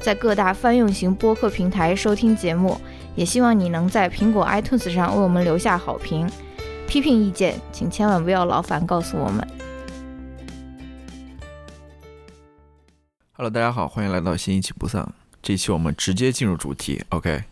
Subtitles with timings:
[0.00, 2.80] 在各大泛用型播客平台收听节目。
[3.16, 6.30] 也希望你能在苹果 iTunes 上为我们留下好评。
[6.86, 9.46] 批评意见，请千万不要劳烦告诉我们。
[13.32, 15.12] Hello，大家好，欢迎来到新一期不丧。
[15.42, 17.44] 这期我们直接进入主题，OK？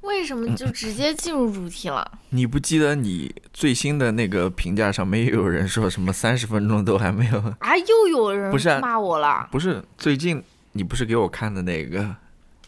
[0.00, 2.10] 为什么就直接进入主题了？
[2.30, 7.38] 你不记得你最新的那个评价上面又有人说什么三十分钟都还没有？
[7.58, 12.14] 啊，又有人不是啊骂我了，不是最近你不是给我看的那个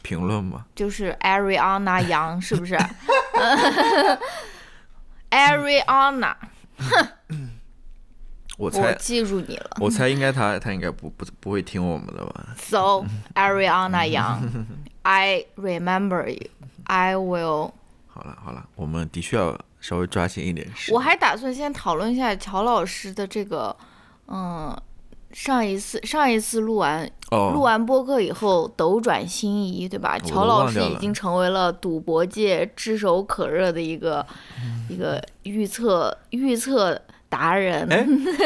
[0.02, 0.64] 评论吗？
[0.74, 2.76] 就是 Ariana 杨，是不是？
[5.30, 6.34] Ariana，
[8.58, 9.70] 我我猜记住你了。
[9.80, 13.04] 我猜应该他他应该不不不会听我们的吧？So
[13.34, 14.40] Ariana 杨
[15.02, 16.50] ，I remember you.
[16.84, 17.72] I will.
[18.08, 20.98] 好了好了，我们的确要稍微抓紧一点时我。
[20.98, 23.74] 还打算先讨论一下乔老师的这个，
[24.26, 24.76] 嗯，
[25.32, 30.18] 上一次上一次录完录哦，完播客以后斗转星移，对吧？
[30.18, 34.24] 乔老师已经成为了赌博界炙手可热的一个
[34.88, 37.90] 一个预测预测达人。
[37.90, 38.04] 哎，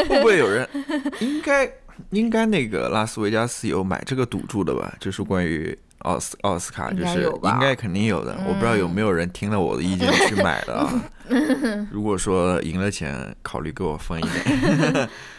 [0.08, 0.68] 会不会有人
[1.20, 1.70] 应该
[2.10, 4.94] 应该那个拉斯维加斯有买这个赌注的吧？
[5.00, 8.36] 就是关于奥斯奥斯卡，就是应该肯定有的。
[8.46, 11.02] 我不知道有没有人听了我的意见去买的啊？
[11.90, 15.08] 如果说赢了钱，考虑给我分一点，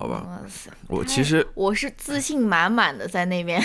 [0.00, 0.24] 好吧？
[0.26, 0.70] 哇塞！
[0.88, 3.62] 我其实我是自信满满的在那边，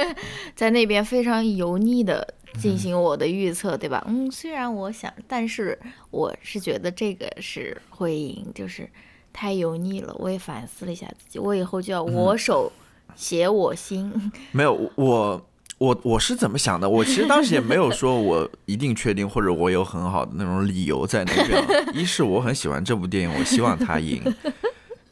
[0.54, 4.04] 在那边非常油腻的进行我的预测，对吧？
[4.06, 5.78] 嗯，虽然我想，但是
[6.10, 8.86] 我是觉得这个是会赢，就是
[9.32, 10.14] 太油腻了。
[10.18, 12.70] 我也反思了一下自己，我以后就要我手
[13.16, 14.12] 写我心。
[14.52, 15.42] 没有我。
[15.78, 16.90] 我我是怎么想的？
[16.90, 21.92] 我其实当时也没有 说我一定确定，或者我有很好的那种理由在那边啊。
[21.94, 24.20] 一是我很喜欢这部电影，我希望它赢。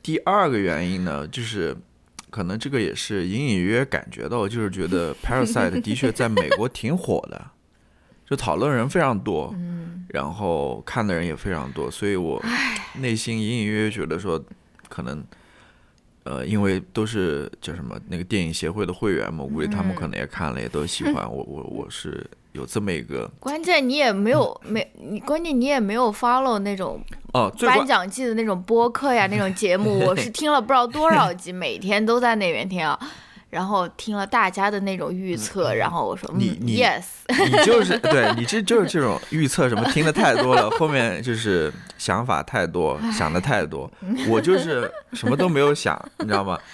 [0.06, 1.76] 第二个原因呢，就是
[2.30, 7.44] 可能这个也是隐隐约约感觉到，就是觉得 《Parasite》的确在美国挺火的，
[8.24, 9.52] 就讨论人非常多，
[10.10, 12.40] 然后看的人也非常多，所以我
[13.00, 14.40] 内心隐隐约约觉得说，
[14.88, 15.24] 可能。
[16.26, 21.14] 呃，因为都是叫什么那个电影协会的会员嘛，我估计他们可能也看了，也都喜欢。
[21.14, 27.00] 我我我是有这么一个关键你也没有没你，关键你也没有 follow 那种
[27.32, 32.98] 哦，颁奖季的那种播客呀，那种节目， 我是听了不知道多少集，每天都在那边听啊。
[33.48, 37.04] 然后听了大家的那种预测，然后我说，嗯你你，yes，
[37.46, 43.90] 你就是对你这就是这种预测什么听的太多了，后面就是想法太多，想的太多。
[44.28, 46.58] 我就是什么都没有想，你知道吗？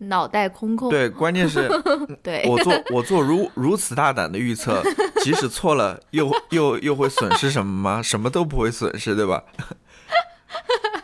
[0.00, 0.88] 脑袋空空。
[0.90, 1.68] 对，关键是
[2.22, 4.80] 对我做我做如如此大胆的预测，
[5.22, 8.00] 即使错了，又又又会损失什么吗？
[8.00, 9.42] 什么都不会损失，对吧？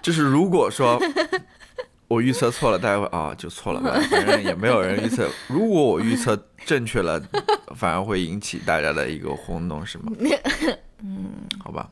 [0.01, 1.01] 就是如果说
[2.09, 5.29] 我预测错了，大家会啊就错了吧， 反正也没有人预测。
[5.49, 7.21] 如果我预测正确了，
[7.75, 10.13] 反而会引起大家的一个轰动，是吗？
[11.03, 11.27] 嗯，
[11.63, 11.91] 好吧，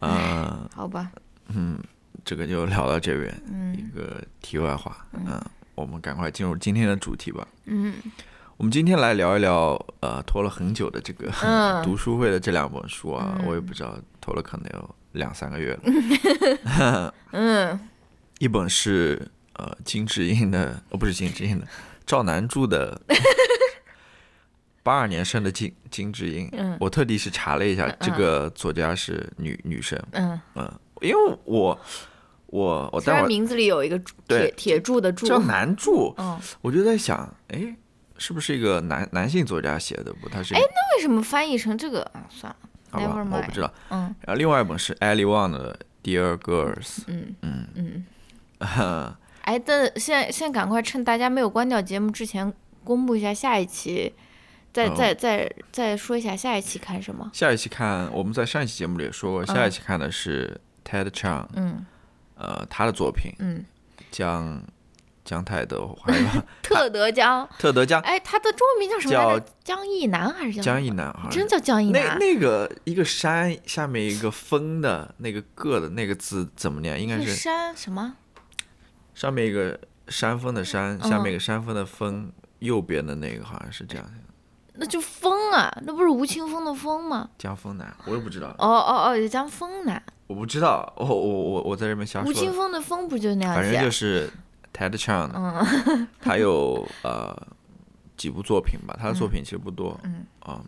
[0.00, 1.10] 嗯、好吧，
[1.48, 1.78] 嗯
[2.24, 3.74] 这个就聊到这边，嗯。
[3.76, 5.40] 一个题外话，嗯，
[5.74, 7.46] 我们赶快进入今天的主题吧。
[7.64, 7.94] 嗯。
[8.56, 11.82] 我们今天来聊一聊，呃，拖了很久的这个、嗯。
[11.84, 17.14] 读书会的这两本书啊，我也不知道拖了可能有两三个月了。
[17.32, 17.80] 嗯
[18.38, 19.20] 一本是
[19.54, 21.66] 呃金智英的，哦不是金智英的，
[22.04, 23.00] 赵南柱的
[24.82, 26.48] 八二年生的金金智英。
[26.52, 30.70] 嗯我特地是查了一下，这个作家是女女生，嗯，嗯，
[31.00, 31.78] 因为我
[32.46, 33.98] 我我虽然待会儿名字里有一个
[34.28, 37.74] 铁铁柱的柱，叫南柱，嗯， 我就在想，哎，
[38.18, 40.12] 是不是一个男男性作家写的？
[40.12, 42.24] 不，他是哎，那为什么翻译成这个啊？
[42.28, 42.56] 算了，
[42.90, 43.72] 好吧我不知道。
[43.90, 45.76] 嗯然后另外一本是 Ellie Wang 的
[46.08, 48.04] 《Dear Girls》，嗯嗯嗯。
[49.42, 54.12] 哎，但现在现在赶快趁大家没有关掉节目之前，公布一下下一期，
[54.72, 57.30] 再哦再再再说一下下一期看什么。
[57.32, 61.86] 下一期看，我们在上一期节目里也说过，下一期看的是 Ted Chiang，嗯
[62.34, 63.64] 呃，他的作品嗯，
[64.10, 64.60] 江
[65.24, 66.26] 江泰德，还有
[66.60, 69.46] 特德江，特德江哎，他的中文名叫什么来着？
[69.62, 72.18] 江一南还是叫江一南，好像真叫江一那南？
[72.18, 77.00] 那那个一个山下面一个风的那个个的那个字怎么念？
[77.00, 78.16] 应该是是山什么？
[79.16, 79.78] 上面一个
[80.08, 84.06] 山峰的山，嗯下面一个山峰的峰，右边的那个好像是这样。
[84.74, 87.30] 那就风啊，那不是吴青峰的峰吗？
[87.38, 90.00] 江峰南，我也不知道，哦哦哦，江峰南。
[90.26, 92.28] 我不知道，我我我我在这边瞎说。
[92.28, 93.62] 吴青峰的风不就那样写？
[93.62, 94.30] 反正就是
[94.74, 97.34] Ted Chan，嗯他有呃
[98.18, 100.60] 几部作品吧，他的作品其实不多，嗯啊，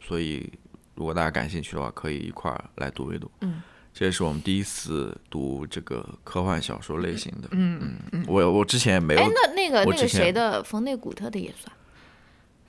[0.00, 0.50] 所以
[0.94, 3.30] 如果大家感兴趣的话，可以一块儿来读一读。
[3.42, 3.60] 嗯，
[3.92, 7.48] 这也是我们第一次读这个科幻小说类型的。
[7.50, 11.72] 嗯嗯，我我之前也没有哎，，那那个那个谁的冯内古特的也算，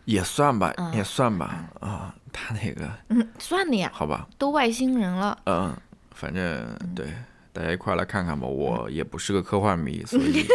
[0.06, 5.38] 也算吧，嗯也算吧，啊，他那个嗯，算的呀，好吧，都外星人了。
[5.45, 5.73] 嗯，
[6.12, 7.07] 反正对，
[7.53, 8.45] 大家一块儿来看看吧。
[8.47, 10.45] 我也不是个科幻迷， 所以，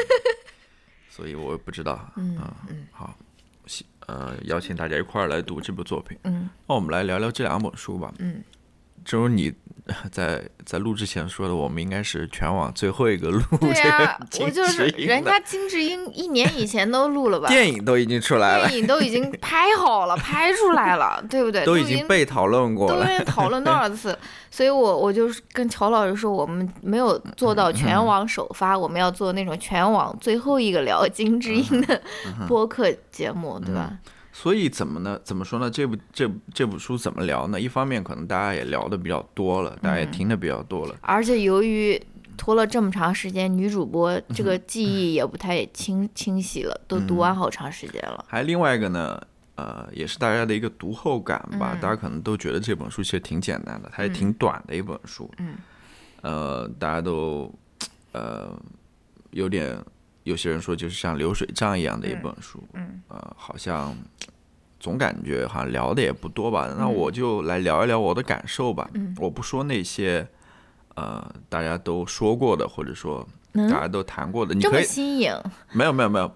[1.08, 2.10] 所以我也不知道。
[2.16, 2.38] 嗯
[2.68, 3.16] 嗯，好，
[3.66, 6.18] 希呃，邀请大家一块儿来读这部作品。
[6.24, 8.12] 嗯那我们来聊聊这两本书吧。
[8.18, 8.42] 嗯，
[9.06, 9.52] 正如你
[10.10, 17.46] 在在录之前说的，我们应该是全网最后一个录对这呀个，我就是人家金智英一年以前都录了吧？
[17.48, 21.64] 电影都已经出来了，电影都已经拍好了， 拍出来了，对不对？
[21.64, 23.06] 都已已经被讨论过都了。
[23.06, 24.18] 被讨论多少次？
[24.50, 33.92] 所以我我就是跟乔老师说，我们没有做到全网首发，我们要做那种全网最后一个聊金智英的嗯播客节目，对吧？
[34.38, 35.18] 所以怎么呢？
[35.24, 35.70] 怎么说呢？
[35.70, 37.58] 这部这部这部书怎么聊呢？
[37.58, 40.94] 一方面可能大家也聊的比较多了，大家也听的比较多了。
[41.00, 41.98] 而且由于
[42.36, 48.22] 拖了这么长时间，女主播 这个记忆也不太清清晰了，都读完好长时间了。
[48.28, 49.18] 还另外一个呢，
[49.54, 51.74] 呃，也是大家的一个读后感吧。
[51.80, 55.30] 大家可能都觉得这本书其实挺简单的，它也挺短的一本书。
[55.38, 55.54] 嗯。
[56.20, 57.50] 呃，大家都
[58.12, 58.54] 呃
[59.30, 59.82] 有点，
[60.26, 62.62] 有些人说就是像流水账一样的一本书。
[62.74, 63.00] 嗯。
[63.08, 63.96] 呃，好像
[64.78, 66.74] 总感觉好像聊的也不多吧。
[66.78, 68.90] 那我就来聊一聊我的感受吧。
[68.94, 69.14] 嗯。
[69.18, 70.26] 我不说那些
[70.94, 75.32] 呃大家都说过的，或者说大嗯，家都谈过的，你这么可以新颖
[75.72, 76.30] 没有没有没有，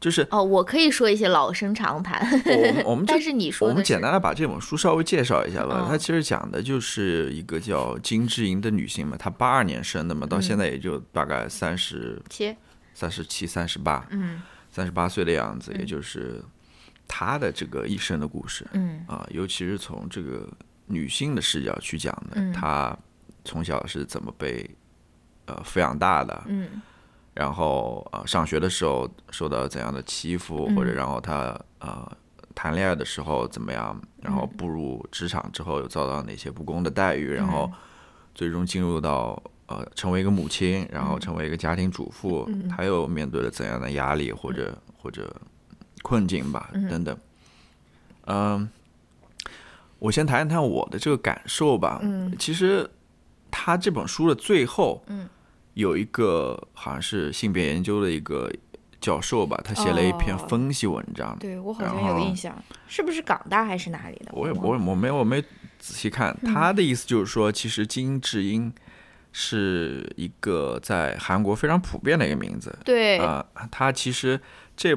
[0.00, 0.42] 就是哦！
[0.42, 5.82] 我可以说一些老生常谈，我们我们这但是你说是我们简单的把这本书稍微介绍一下吧。
[5.82, 12.56] 嗯它其实讲的就是一个叫金智英的女性嘛，她八二年生的嘛，到现在也就大概三十切，
[12.94, 14.42] 三十七、三十八、嗯。
[14.70, 16.42] 三十八岁的样子，也就是
[17.06, 18.66] 她的这个一生的故事。
[18.72, 19.04] 嗯。
[19.06, 20.48] 啊，尤其是从这个
[20.86, 22.52] 女性的视角去讲的，嗯。
[22.52, 22.96] 她
[23.44, 24.68] 从小是怎么被
[25.44, 26.80] 呃抚养大的，嗯。
[27.34, 30.74] 然后呃上学的时候受到怎样的欺负，嗯。
[30.74, 32.10] 或者然后她呃
[32.54, 37.70] 谈恋爱的时候怎么样，然后步入职场之后又遭到哪些不公的待遇，然后
[38.34, 39.42] 最终进入到
[39.78, 45.34] 呃成为一个母亲，然后成为一个家庭主妇，他又面对了怎样的压力或者或者
[46.02, 47.16] 困境吧，等等。
[48.26, 48.68] 嗯，
[49.98, 52.00] 我先谈一谈我的这个感受吧。
[52.02, 52.34] 嗯。
[52.38, 52.88] 其实
[53.50, 55.28] 他这本书的最后，嗯。
[55.74, 58.52] 有一个好像是性别研究的一个
[59.00, 60.46] 教授吧，他写了一篇哦。
[60.46, 61.34] 分析文章。
[61.40, 62.54] 对我好像有印象，
[62.86, 64.32] 是不是港大还是哪里的？
[64.34, 65.40] 我也我我没有我没
[65.78, 66.52] 仔细看，嗯。
[66.52, 68.70] 他的意思就是说，其实金智英
[69.32, 72.76] 是一个在韩国非常普遍的一个名字。
[72.84, 74.40] 对，啊、它其实
[74.76, 74.94] 这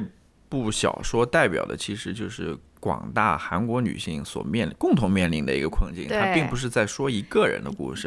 [0.48, 6.18] 部小说代表的其实就是广大韩国女性所面共同面临的一个困境，对。
[6.18, 8.06] 他并不是在说一个人的故事。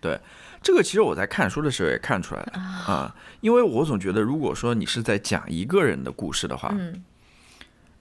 [0.00, 0.20] 对，
[0.62, 2.52] 这个其实我在看书的时候也看出来了。
[2.60, 7.02] 啊、因为我总觉得，如果说你是在讲一个人的故事的话，嗯，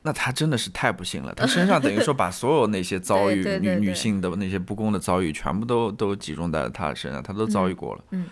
[0.04, 1.34] 那他真的是太不幸了。
[1.36, 8.04] 他身上等于说把所有那些遭遇女女性的那些不公的遭遇，全部都都集中在他的身上，他都遭遇过了。
[8.12, 8.26] 嗯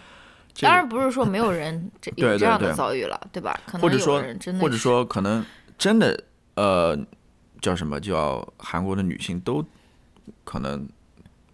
[0.52, 3.58] 这个当然不是说没有人 有这样的对遭遇了，对吧？
[3.66, 4.24] 可能或者说
[4.60, 5.46] 或者说可能
[5.78, 6.22] 真的
[6.56, 6.98] 呃
[7.62, 9.64] 叫什么叫韩国的女性都
[10.44, 10.88] 可能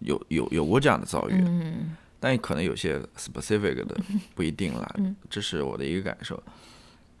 [0.00, 3.94] 有有有过这样的遭遇，嗯但可能有些 specific 的
[4.34, 6.42] 不一定了， 嗯这是我的一个感受。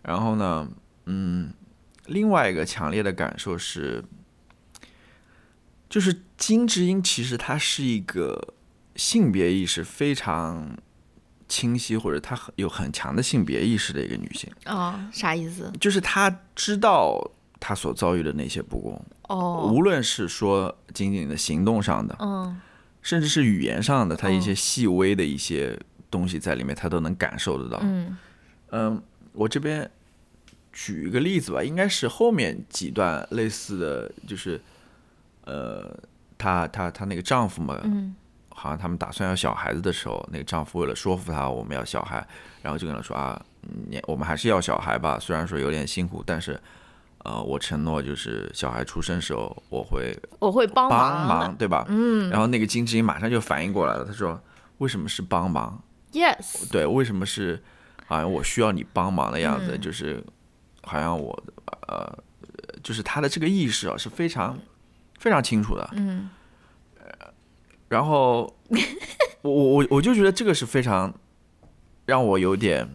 [0.02, 0.66] 然后呢，
[1.04, 1.52] 嗯，
[2.06, 4.02] 另外一个强烈的感受是，
[5.88, 8.54] 就是金智英其实她是一个
[8.94, 10.76] 性别意识非常
[11.48, 15.72] 清晰，或者她很有很强的性别意识的一个女性，啊，啥意思？
[15.80, 22.60] 就是她知道她所遭遇的那些不公，哦，无论是说仅仅的行动上的，嗯
[23.02, 25.78] 甚至是语言上的，她一些哦细微的一些
[26.10, 27.78] 东西在里面，她都能感受得到。
[27.82, 28.18] 嗯
[28.70, 29.88] 嗯，我这边
[30.76, 34.60] 举一个例子吧，应该是后面几段类似的，就是
[35.46, 35.96] 呃，
[36.36, 38.14] 她她她那个丈夫嘛，嗯
[38.50, 42.26] 好像他们打算要小孩子的时候，那个丈夫为了说服她我们要小孩，
[42.60, 43.40] 然后就跟她说啊，
[43.88, 46.60] 你我们还是要小孩吧，虽然说有点辛苦，但是。
[47.24, 51.84] 呃，我承诺就是小孩出生时候我会我会帮帮忙对吧？
[51.88, 54.40] 嗯然后那个金智英马上就反应过来了，她说
[54.78, 57.60] ：“为什么是帮忙？，yes，对，为什么是
[58.06, 59.72] 好像我需要你帮忙的样子？
[59.76, 60.22] 嗯就是
[60.86, 61.44] 好像我
[61.88, 62.18] 呃，
[62.82, 64.58] 就是他的这个意识啊是非常
[65.18, 65.88] 非常清楚的。
[65.92, 66.30] 嗯
[67.88, 68.52] 然后
[69.42, 71.12] 我我我我就觉得这个是非常
[72.04, 72.88] 让我有点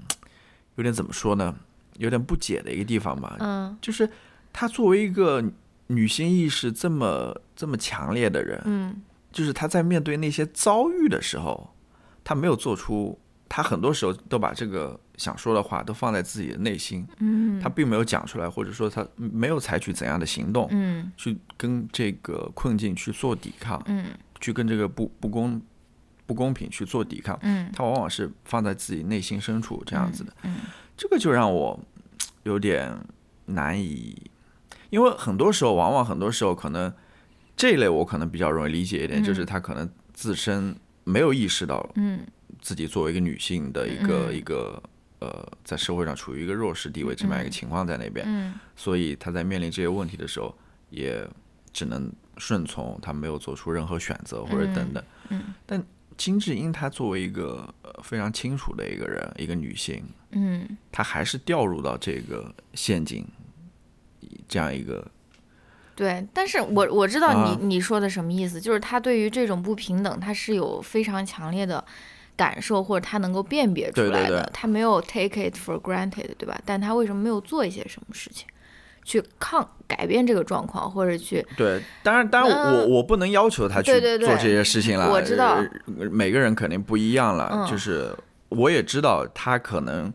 [0.76, 1.56] 有点怎么说呢，
[1.98, 3.38] 有点不解的一个地方吧。
[3.40, 4.10] 嗯就是
[4.52, 5.42] 他作为一个
[5.88, 11.74] 女性意识这么这么强烈的人，嗯就是他在面对那些遭遇的时候，
[12.22, 13.18] 他没有做出，
[13.48, 17.60] 他很多时候都把这个想说的话都放在自己的内心，嗯。
[17.62, 21.12] 他并没有讲出来，或者说他没有采取怎样的行动嗯。
[21.16, 24.06] 去跟这个困境去做抵抗，嗯。
[24.40, 25.62] 去跟这个不不公
[26.26, 27.38] 不公平去做抵抗。
[27.44, 27.70] 嗯。
[27.72, 30.56] 他往往是放在自己内心深处这样子的，嗯
[30.98, 31.80] 这个就让我
[32.42, 32.98] 有点
[33.46, 34.32] 难以，
[34.90, 36.92] 因为很多时候，往往很多时候可能
[37.56, 42.22] 这一类我可能比较容易理解一点，就是他可能自身没有意识到嗯。
[42.62, 44.36] 自己作为一个女性的一个、嗯。
[44.38, 44.82] 一个
[45.22, 48.54] 呃，在社会上处于一个弱势地位这么样一个情况在那边，嗯。
[48.76, 50.54] 所以他在面临这些问题的时候，
[50.90, 51.26] 也
[51.72, 55.04] 只能顺从，他没有做出任何选择或者等等。
[55.30, 55.54] 嗯。
[55.66, 55.82] 但
[56.18, 60.78] 金智英她作为一个呃非常清楚的一个人，一个女性，嗯。
[60.92, 63.26] 她还是掉入到这个陷阱
[64.48, 65.10] 这样一个
[65.96, 67.60] 对，但是我我知道你、啊。
[67.62, 71.84] 你说的什么意思，就是他对于这种不平等，他是有非常强烈的
[72.36, 76.60] 感受，或者他能够辨别出对对来的，对他没有 take it for granted，对吧？
[76.66, 78.48] 但他为什么没有做一些什么事情，
[79.04, 85.12] 去抗改变这个状况，或者去对，当然，当然我，嗯我不能要求他去做这些事情了。
[85.12, 85.56] 我知道
[86.00, 87.50] 呃每个人肯定不一样了。
[87.52, 88.16] 嗯就是
[88.50, 90.12] 我也知道他可能，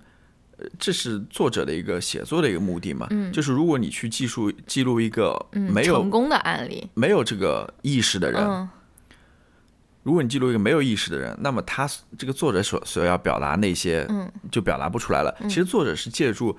[0.58, 3.06] 呃这是作者的一个写作的一个目的嘛。
[3.10, 8.68] 嗯就是如果你去记述记录一个嗯没有、成功的案例，没有这个意识的人，嗯
[10.06, 15.36] 如果你记录一个没有意识的人，那么他这个作者所所要表达那些，嗯就表达不出来了。
[15.48, 16.56] 其实作者是借助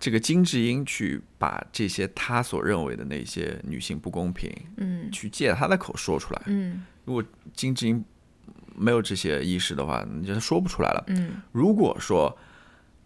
[0.00, 6.42] 这个金智英去把这些他所认为的那些女性不公平，嗯去借他的口说出来。
[6.46, 7.22] 嗯如果
[7.54, 8.04] 金智英
[8.74, 11.04] 没有这些意识的话，你就说不出来了。
[11.06, 12.36] 嗯如果说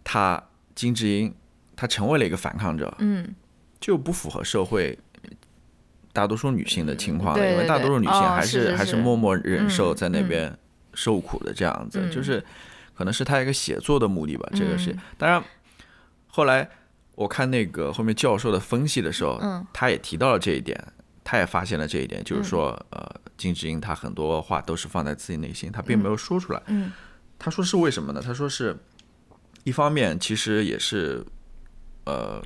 [0.03, 0.43] 他
[0.73, 1.31] 金智英
[1.75, 3.35] 他成为了一个反抗者，嗯
[3.79, 4.97] 就不符合社会
[6.17, 10.57] 大多数女性的情况了，因为大多数女性哦还还是还是默默忍受嗯在那边
[10.95, 12.43] 受苦的这样子，嗯就是
[12.95, 14.49] 可能是他一个写作的目的吧。
[14.55, 15.43] 这个是嗯当然，
[16.25, 16.67] 后来
[17.13, 20.75] 我看那个后面教授的分析的时候，嗯他也提到了这一点。
[21.29, 23.05] 他也发现了这一点，就是说，呃，
[23.35, 26.61] 金智英她很多话都是放在自己内心，她并没有说出来。
[26.67, 26.89] 嗯
[27.37, 28.21] 他说是为什么呢？
[28.23, 28.73] 他说是
[29.65, 31.21] 一方面其实也是，
[32.05, 32.41] 呃，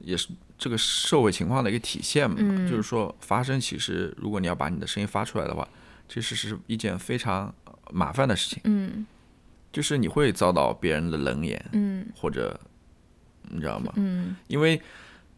[0.00, 2.36] 也是这个社会情况的一个体现嘛。
[2.38, 2.68] 嗯。
[2.68, 5.68] 就是说，发声其实如果你要把你的声音发出来的话，
[6.08, 7.54] 其实是一件非常
[7.90, 9.06] 麻烦的事情，嗯。
[9.72, 12.06] 就是你会遭到别人的冷眼，嗯。
[12.14, 12.58] 或者
[13.42, 13.92] 你知道吗？
[13.96, 14.36] 嗯。
[14.46, 14.80] 因为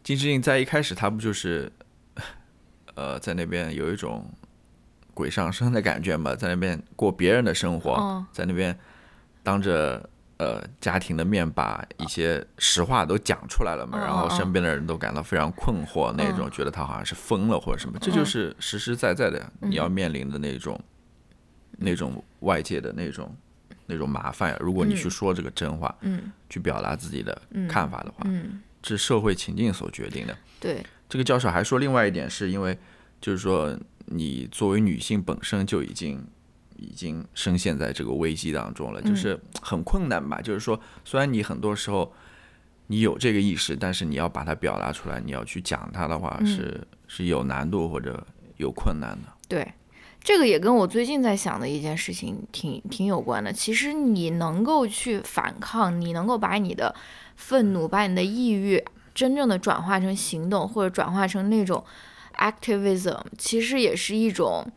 [0.02, 1.72] 金志英在一开始他不就是，
[2.94, 4.30] 呃，在那边有一种
[5.14, 8.26] 鬼上身的感觉嘛，在那边过别人的生活，哦。
[8.32, 8.78] 在那边
[9.42, 10.08] 当着
[10.38, 16.50] 呃家庭的面把一些实话都讲出来了嘛，嗯然后嗯身边的人都感到非常困惑，那种嗯。
[16.50, 20.80] 觉得他好像是疯了或者什么，这就是实实在在的你要面临的那种
[21.78, 23.34] 那种外界的那种
[23.86, 24.56] 那种麻烦。
[24.60, 26.32] 如果你去说这个真话，嗯。
[26.48, 30.38] 去表达自己的看法的话，嗯，这是社会情境所决定的。
[30.60, 32.78] 对，这个教授还说，另外一点是因为，
[33.20, 36.24] 就是说，你作为女性本身就已经
[36.78, 40.40] 已经深陷在这个危机当中了，就是很困难吧。
[40.40, 42.12] 就是说，虽然你很多时候
[42.86, 49.28] 你有这个意识，但是你要把它表达出来，你要去讲它的话，是是有难度或者有困难的。
[49.48, 49.72] 对，
[50.22, 53.52] 这个也跟我最近在想的一件事情挺挺有关的。
[53.52, 56.94] 其实你能够去反抗，你能够把你的
[57.36, 61.84] 愤怒、把你的抑郁真正的转化成行动，或者转化成那种
[62.36, 64.70] activism，其实也是一种。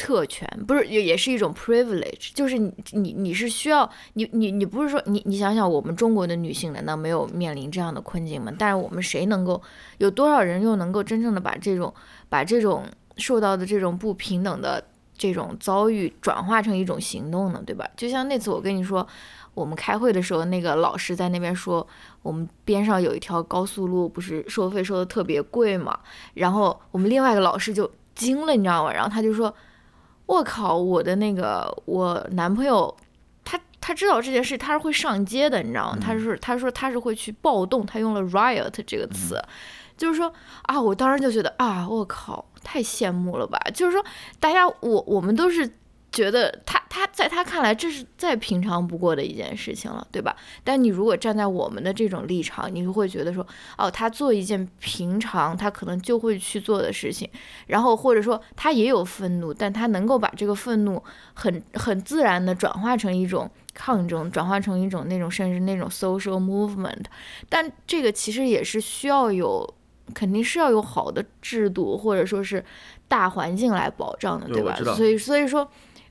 [0.00, 8.50] 特权不是也也是一种 privilege，就是你你你是需要你你你不是说你你想想我们中国的女性难道没有面临这样的困境吗？
[8.58, 9.60] 但是我们谁能够
[9.98, 11.92] 有多少人又能够真正的把这种
[12.30, 12.82] 把这种
[13.18, 14.82] 受到的这种不平等的
[15.18, 17.62] 这种遭遇转化成一种行动呢？
[17.66, 17.86] 对吧？
[17.94, 19.06] 就像那次我跟你说，
[19.52, 21.86] 我们开会的时候，那个老师在那边说，
[22.22, 25.98] 我们边上有一条高速路，不是收费收的特别贵嘛？
[26.32, 28.90] 然后我们另外一个老师就惊了，你知道吗？
[28.94, 29.54] 然后他就说。
[30.30, 32.96] 我靠，我的那个我男朋友，
[33.44, 35.98] 他他知道这件事，他是会上街的，你知道吗？
[36.00, 39.42] 他是他说他是会去暴动，他用了 riot 这个词，
[39.96, 40.32] 就是说
[40.62, 43.58] 啊，我当时就觉得啊，我靠，太羡慕了吧！
[43.74, 44.04] 就是说，
[44.38, 45.68] 大家我我们都是
[46.12, 50.34] 觉得他他在他看来这是再平常不过的一件事情了，对吧？
[50.64, 53.46] 但你如果站在我们的这种立场，你就会觉得说，
[53.78, 57.28] 哦，他做一件平常他可能就会去做的事情，
[57.68, 61.02] 然后或者说他也有愤怒，但他能够把这个愤怒
[61.34, 67.04] 很很自然的转化成一种抗争，转化成一种那种甚至那种 social movement，
[67.48, 69.74] 但这个其实也是需要有。
[70.12, 72.64] 肯定是要有好的制度，或者说是
[73.06, 75.70] 大环境来保障的，对吧所以，所以说，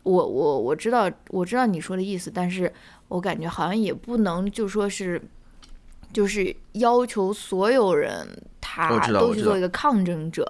[0.10, 2.72] 我我我知道，我知道你说的意思，但是
[3.08, 5.22] 我感觉好像也不能就说是，
[6.12, 8.28] 就是要求所有人
[8.60, 10.46] 他都去做一个抗争者，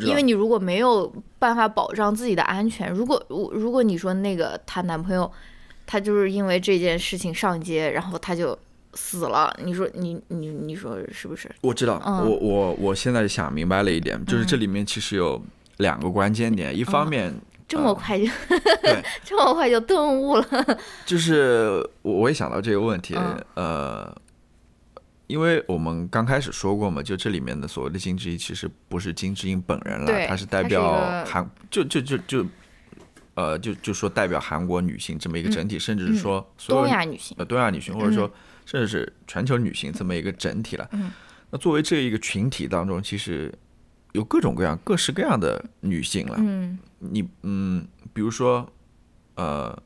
[0.00, 5.30] 因为你如果没有办法保障自己的安全，如果如如果你说那个她男朋友，
[5.86, 8.58] 他就是因为这件事情上街，然后他就
[8.94, 11.50] 死了，你说你你你说是不是？
[11.62, 12.28] 我知道，嗯。
[12.28, 15.40] 我我我现在想明白了一点，就是这里面其实有
[15.78, 17.34] 两个关键点，一方面
[17.68, 18.24] 这么快就、
[18.82, 19.04] 对。
[19.22, 20.46] 这么快就顿悟了，
[21.06, 23.44] 就是我我也想到这个问题，嗯。
[23.54, 24.16] 呃，
[25.26, 30.82] 因为我们刚开始说过嘛，就这里面的所谓的金智英其实不是金智英本人了，她是代表
[31.26, 32.46] 韩，就就就就，
[33.34, 38.30] 呃，就就说代表韩国女性这么一个整体，甚至是说所有嗯东亚女性，呃东亚女性，或者说
[38.64, 40.88] 甚至是全球女性这么一个整体了。
[40.92, 41.12] 嗯。
[41.50, 43.52] 那作为这一个群体当中，其实
[44.12, 46.36] 有各种各样、各式各样的女性了。
[46.38, 48.70] 嗯你嗯，比如说，
[49.36, 49.76] 呃，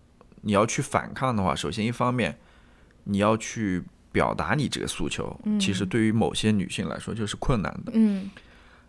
[0.40, 2.38] 你要去反抗的话，首先一方面
[3.04, 7.92] 你要去表达你这个诉求，其实对于某些女性来说就是困难的。
[7.94, 8.30] 嗯。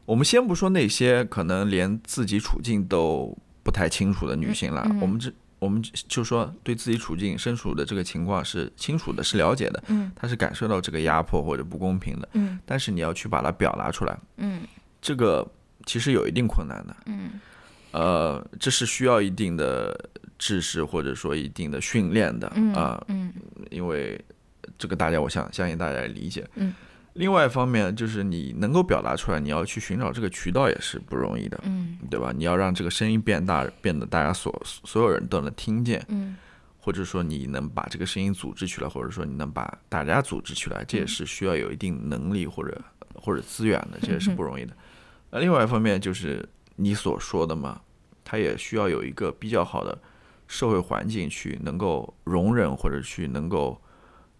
[0.06, 10.12] 我们先不说那些可能连自己处境都不太清楚的女性了，我们这我们就说对自己处境身处的这个情况是清楚的，是了解的，嗯。
[10.14, 12.60] 她是感受到这个压迫或者不公平的，嗯。
[12.66, 14.62] 但是你要去把它表达出来，嗯。
[15.02, 15.50] 这个
[15.86, 16.96] 其实有一定困难的。
[17.06, 17.40] 嗯
[17.94, 23.32] 呃，这是需要一定的知识或者说一定的训练的嗯啊、嗯
[23.72, 24.20] 因为
[24.78, 26.46] 这个大家我想相信大家也理解。
[26.56, 26.74] 嗯。
[27.14, 32.34] 另外一方面就是你能够表达出来，你要去寻找这个渠道也是不容易的，嗯对吧？
[32.36, 36.36] 你要让这个声音变大，变得大家所所有人都能听见，嗯
[36.80, 42.82] 或者说你能把这个声音组织起来，或者说你能把大家组织起来，这也是需要有一定能力或者
[43.14, 44.74] 或者资源的，这也是不容易的。
[45.30, 46.44] 那另外一方面就是
[46.76, 47.82] 你所说的嘛，
[48.24, 49.98] 他也需要有一个比较好的
[50.48, 53.80] 社会环境去能够容忍或者去能够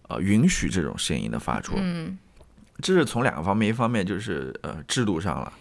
[0.08, 1.74] 呃允许这种声音的发出。
[1.76, 2.18] 嗯
[2.82, 5.52] 这是从两个方面，一方面就是呃制度上了，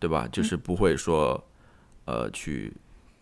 [0.00, 0.28] 对吧？
[0.32, 1.40] 就是不会说
[2.04, 2.72] 呃去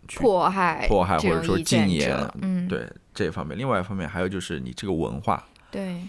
[0.08, 3.56] 去迫害迫害或者说禁言，嗯对这一方面。
[3.56, 6.00] 另外一方面还有就是你这个文化，对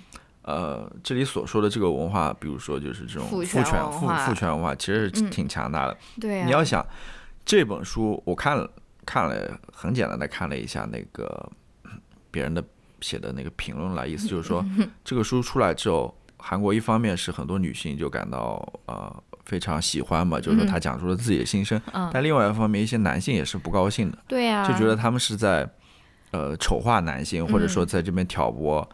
[0.48, 5.98] 呃，这里所说的这个文化，比如说就是这种父权父父权文化，其实挺强大的。
[6.22, 6.86] 对啊，你要想
[7.46, 8.70] 这本书，我看了
[9.06, 11.52] 看了很简单的看了一下那个
[12.32, 12.64] 别人的
[13.02, 14.66] 写的那个评论了，意思就是说
[15.04, 22.10] 这个书出来之后，韩国一方面是很多女性就感到呃非常喜欢嘛，就是说他讲出了自己的心声，嗯。
[22.14, 25.70] 但另外一方面一些男性也是不高兴的，对呀，就觉得他们是在
[26.32, 28.88] 呃丑化男性，或者说在这边挑拨。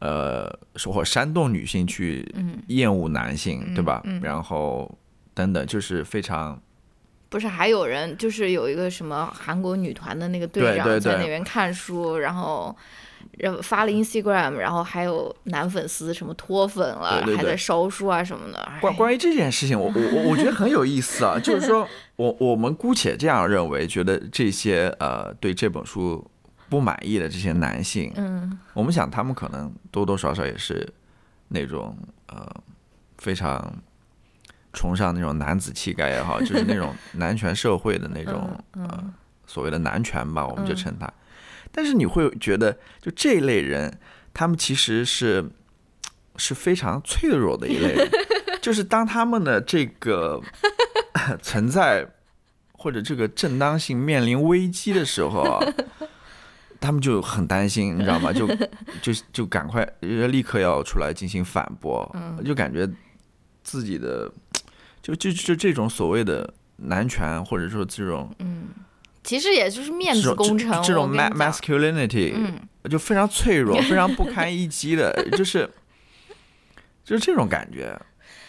[0.00, 4.02] 呃，说或煽动女性去嗯厌恶男性，对吧？
[4.04, 4.90] 嗯然后
[5.32, 6.60] 等等，就是非常
[7.28, 12.76] 不是还有人就是有一个什么韩国女团的那个队长在那边看书，然后。
[13.38, 18.58] 然后发了 Instagram，然后还有男粉丝什么脱粉了，对对对还在烧书啊什么的。
[18.60, 21.86] 哎关关于这件事情，我我我我觉得很有意思啊， 就是说
[22.16, 26.26] 我我们姑且这样认为，觉得这些呃对这本书
[26.70, 28.58] 不满意的这些男性，嗯。
[28.72, 30.88] 我们想他们可能多多少少也是
[31.48, 31.94] 那种
[32.28, 32.48] 呃
[33.18, 33.74] 非常
[34.72, 39.14] 崇尚那种男子气概也好， 就是那种男权社会的那种嗯呃
[39.46, 41.12] 所谓的男权吧，我们就称他。
[41.72, 43.98] 但是你会觉得，就这一类人，
[44.32, 45.50] 他们其实是
[46.36, 48.10] 是非常脆弱的一类人，
[48.62, 50.40] 就是当他们的这个
[51.42, 52.06] 存在
[52.72, 55.60] 或者这个正当性面临危机的时候啊，
[56.80, 58.32] 他们就很担心，你知道吗？
[58.34, 58.46] 就
[59.02, 62.10] 就就赶快呃立刻要出来进行反驳，
[62.44, 62.88] 就感觉
[63.62, 64.30] 自己的
[65.02, 68.68] 就就就这种所谓的男权或者说这种嗯。
[69.22, 70.70] 其实也就是面子工程。
[70.82, 72.58] 这这种 masculinity，、嗯。
[72.90, 75.68] 就非常脆弱， 非常不堪一击的，就是
[77.04, 77.94] 就是这种感觉，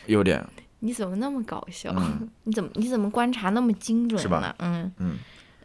[0.06, 0.42] 有点。
[0.80, 1.94] 你怎么那么搞笑？
[1.98, 2.30] 嗯。
[2.46, 4.56] 你怎么你怎么观察那么精准是吧？
[4.60, 4.90] 嗯？
[5.00, 5.18] 嗯。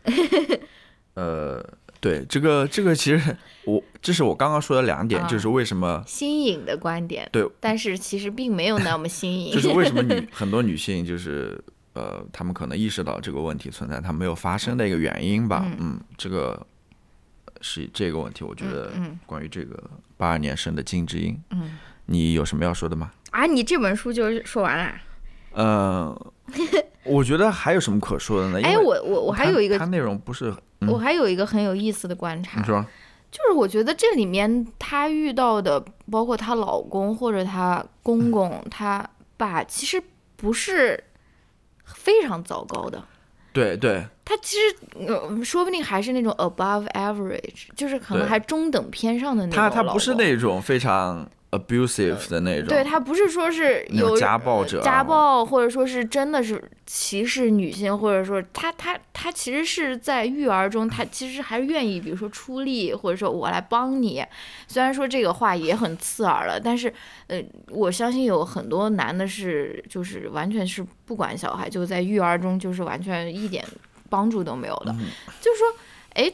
[1.14, 1.64] 呃，
[2.00, 9.52] 对这个这个其实我这是我刚刚说的两点，啊就是为什么新颖的观点，对，但是其实并没有那么新颖。
[9.52, 11.58] 就是为什么女 很多女性就是
[11.94, 15.64] 呃，她们可能意识到这个问题存在，她没有发生的一个原因吧。
[15.78, 16.66] 嗯，这个
[17.60, 18.92] 是这个问题，我觉得
[19.24, 19.82] 关于这个
[20.16, 23.10] 八二年生的金智英，嗯，你有什么要说的吗？
[23.30, 24.94] 啊，你这本书就说完了？
[25.58, 26.32] 嗯，
[27.04, 28.60] 我觉得还有什么可说的呢？
[28.62, 32.60] 哎，我我我还有一个，它内容不是，我还有一个很有意思的观察。
[32.60, 32.84] 你说。
[33.28, 40.02] 就是我觉得这里面她遇到的，包括她老公或者她公公、她爸，其实
[40.36, 41.02] 不是
[41.84, 43.04] 非常糟糕的。
[43.52, 44.06] 对对。
[44.24, 49.56] 他其实呃，说不定还是那种 above average，就是可能还中等偏上的那种。
[49.56, 51.28] 他他不是那种非常。
[51.50, 64.24] Abusive 的那种，对他不是说是有家暴者，家暴或者说是真的是歧视女性，或者说他他他其实是在育儿中，他其实还是愿意，比如说出力，或者说我来帮你。
[64.66, 66.92] 虽然说这个话也很刺耳了，但是
[67.28, 73.64] 呃，我相信有很多男的是就是完全是不管小孩，就在育儿中就是完全一点
[74.10, 74.94] 帮助都没有的。
[75.40, 75.66] 就是说，
[76.14, 76.30] 哎，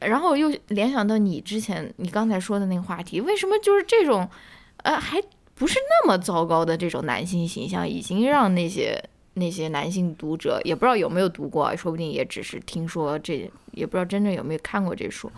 [0.00, 4.28] 然后又联想到你之前你刚才说的那个话题，为什么就是这种？
[4.78, 5.22] 呃，还
[5.54, 9.00] 不是那么糟糕的这种男性形象，已经让那些
[9.34, 15.30] 那些男性读者也不知道有没有读过，说不定也只是听说这，也不知道真正有没有看过这书。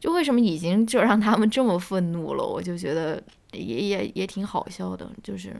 [0.00, 2.44] 就为什么已经就让他们这么愤怒了？
[2.44, 5.54] 我就觉得也也也挺好笑的，就是，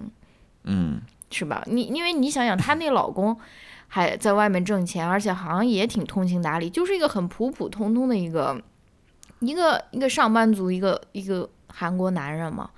[0.65, 1.63] 嗯，是吧？
[1.69, 3.39] 你因为你想想，她那老公
[3.89, 8.63] 还在外面挣钱，而且好像也挺通情达理，就是一个很普普通通的一个
[9.41, 12.71] 一个一个上班族，一个一个韩国男人嘛。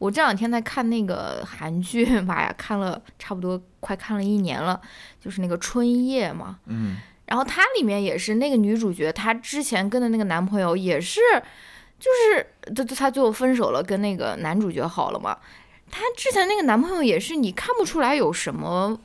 [0.00, 4.80] 我这两天在看那个韩剧， 妈呀，看了差不多快看了一年了，
[5.20, 6.58] 就是那个春夜嘛。
[6.66, 6.96] 嗯。
[7.26, 11.20] 然后它里面也是那个女主角，她之前跟的那个男朋友也是，
[11.98, 15.38] 就是她她最后分手了，跟那个男主角好了嘛。
[15.90, 19.00] 她之前那个男朋友也是，你看不出来有什么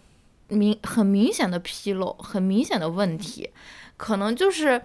[0.49, 3.49] 明很明显的纰漏，很明显的问题，
[3.97, 4.81] 可能就是。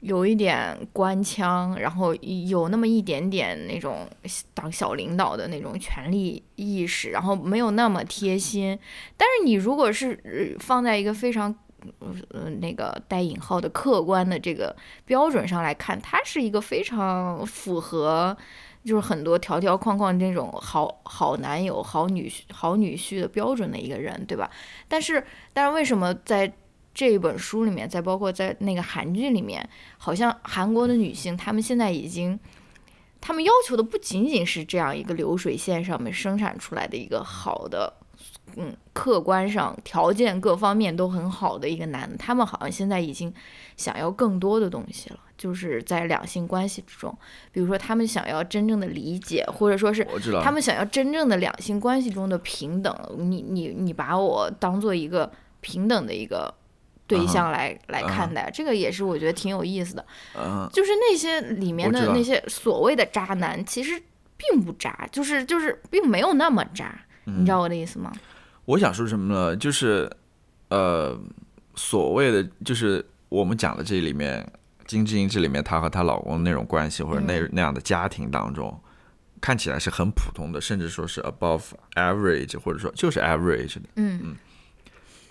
[0.00, 4.08] 有一点官腔，然后有那么一点点那种
[4.54, 8.78] 当小领导的那种权力意识，然后没有那么贴心。
[9.18, 11.54] 但是你如果是放在一个非常
[12.30, 18.34] 呃那个带引号的客观的这个标准上来看，他是一个非常符合
[18.84, 24.50] 就是很多条条框框那种好好男友、好女好女婿的标准的一个人，对吧？
[24.88, 26.52] 但是但是为什么在？
[26.92, 29.66] 这一本书里面，在包括在那个韩剧里面，
[29.96, 32.38] 好像韩国的女性，她们现在已经，
[33.20, 37.94] 她们要求的不仅仅是这样一个流水线上面生产出来的一个好的，
[38.56, 43.32] 嗯，客观上条件各方面都很好的一个男，他们好像现在已经
[43.80, 47.16] 想要更多的东西了，就是在两性关系之中，
[47.50, 50.06] 比如说他们想要真正的理解，或者说是
[50.42, 56.54] 他们想要真正的两性关系中的平等，你你你把我当做一个平等的一个。
[57.10, 60.06] 对象来来看待，这个也是我觉得挺有意思的。
[60.38, 64.00] 嗯，就是那些里面的那些所谓的渣男，其实
[64.36, 66.96] 并不渣，就是就是并没有那么渣。
[67.24, 68.12] 你知道我的意思吗？
[68.64, 69.56] 我想说什么呢？
[69.56, 70.08] 就是
[70.68, 71.18] 呃，
[71.74, 74.46] 所谓的就是我们讲的这里面
[74.86, 78.78] 金智英这里面她和她老公那种关系，或者那那样的家庭当中，
[79.40, 81.62] 看起来是很普通的，甚至说是 above
[81.94, 83.88] average，或者说就是 average 的。
[83.96, 84.36] 嗯嗯。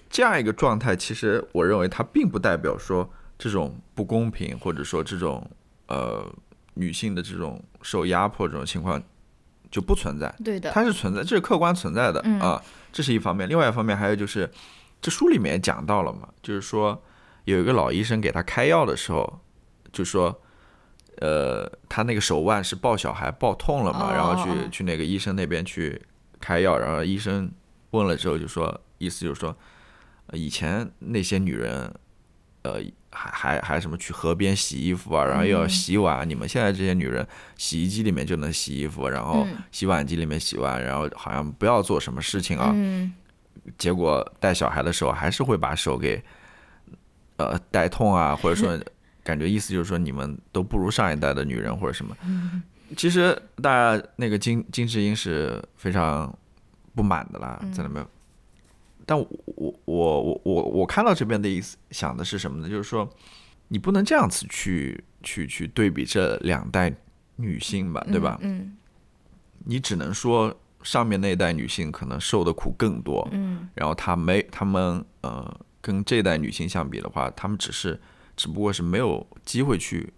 [0.10, 3.08] 这样一个状态，其实我认为它并不代表说
[3.38, 5.48] 这种不公平，或者说这种
[5.88, 6.26] 呃
[6.74, 9.00] 女性的这种受压迫这种情况
[9.70, 10.34] 就不存在。
[10.44, 12.60] 对的，它是存在，这是客观存在的啊，
[12.92, 13.48] 这是一方面。
[13.48, 14.50] 另外一方面还有就是，
[15.00, 17.00] 这书里面也讲到了嘛，就是说
[17.46, 19.40] 有一个老医生给他开药的时候，
[19.92, 20.42] 就说
[21.18, 26.02] 呃他那个手腕是抱小孩抱痛了嘛，然后去去那个医生那边去
[26.40, 27.52] 开药，然后医生
[27.92, 29.56] 问了之后就说，意思就是说。
[30.34, 31.92] 以前那些女人，
[32.62, 32.76] 呃，
[33.10, 36.30] 还还还什么去河边洗衣服啊，然后又要洗碗。
[36.30, 42.76] 你们现在这些女人，洗衣机里面就能洗衣服，然后洗碗机里面洗碗，然后好像不要做什么事情啊。
[43.76, 46.24] 结果带小孩的时候，还是会把手给
[47.40, 48.78] 呃带痛啊，或者说
[49.24, 52.16] 感觉意思就是说你们都不如上一代的女人或者什么。
[52.98, 56.36] 其实大家那个金金智英是非常
[56.96, 58.06] 不满的啦，在那边。
[59.06, 62.70] 但我我我我我我看到这边的意思想的是什么呢？
[62.70, 63.10] 就是说，
[63.68, 66.94] 你不能这样子去去去对比这两代
[67.38, 68.38] 女性吧，对吧？
[68.42, 68.76] 嗯，
[69.66, 78.00] 你只能说上面那一代女性可能受的苦更多，嗯，然后她没她们呃跟这代女性相比的话，她们只是
[78.36, 80.14] 只不过是没有机会去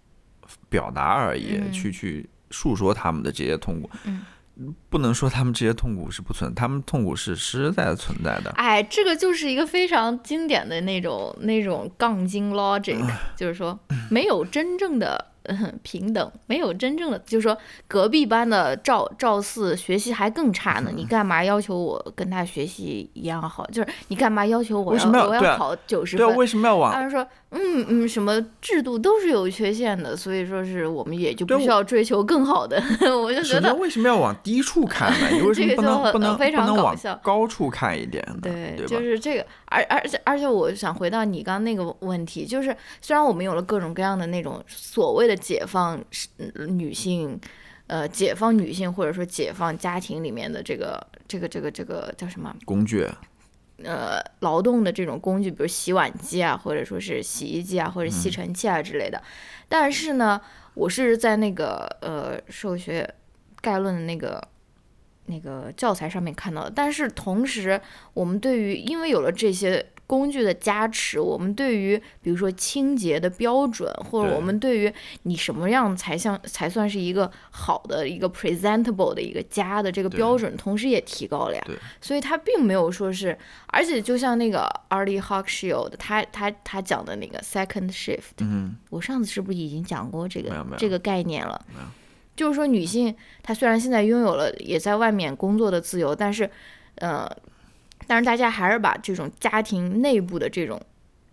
[0.68, 3.90] 表达而已，去去诉说她们的这些痛苦。
[4.04, 8.50] 嗯，不能说他们这些痛苦是不存，他们痛苦是实实在在存在的。
[8.56, 13.02] 哎，这个就是一个非常经典的那种那种杠精 logic，
[13.34, 13.78] 就是说
[14.10, 15.31] 没有真正的。
[15.44, 17.56] 嗯， 平等没有真正的，就是说
[17.88, 23.66] 隔壁班的赵赵四学习还更差呢，你干嘛要求我跟他学习一样好？
[23.66, 26.26] 就是你干嘛要求我要我要考九十分？
[26.26, 26.92] 对，为什么要往？
[26.92, 32.82] 他说，嗯嗯，什么制度都是有缺陷的，所以说是我们也就不需要追求更好的。
[33.22, 35.28] 我就觉得为什么要往低处看呢？
[35.32, 38.24] 你为什么不能不能不能往高处看一点？
[38.40, 39.46] 对，就是这个。
[39.72, 45.98] 而而且而且，我想回到你刚刚那个问题，就是虽然我们有了各种各样的那种所谓的解放
[46.68, 47.40] 女性，
[47.86, 53.08] 呃，解放女性或者说解放家庭里面的这个这个这个这个叫什么工具？
[53.82, 59.22] 呃，劳动的这种工具，比如洗碗机啊，或者说是洗衣机啊，或者吸尘器啊之类的。
[59.68, 60.40] 但是呢，
[60.74, 63.14] 我是在那个呃数学
[63.60, 64.51] 概论的那个。
[65.26, 67.80] 那个教材上面看到的，但是同时，
[68.14, 81.64] 我们对于因为有了这些工具的加持，我们对于比如说清洁的标准，或者我们对于你什么样才像才算是一个好的一个 presentable 的一个家的这个标准，同时也提高了呀。
[82.00, 91.64] 所以它并没有说是，而且就像那个 Arlie Hochschild 他他他讲的那个 second shift，嗯，我上次是不是已经讲过这个这个概念了？
[92.34, 96.48] 就是说，女性她虽然现在拥有了也在外面工作的自由，但是，
[96.94, 97.30] 呃，
[98.06, 100.80] 但是大家还是把这种家庭内部的这种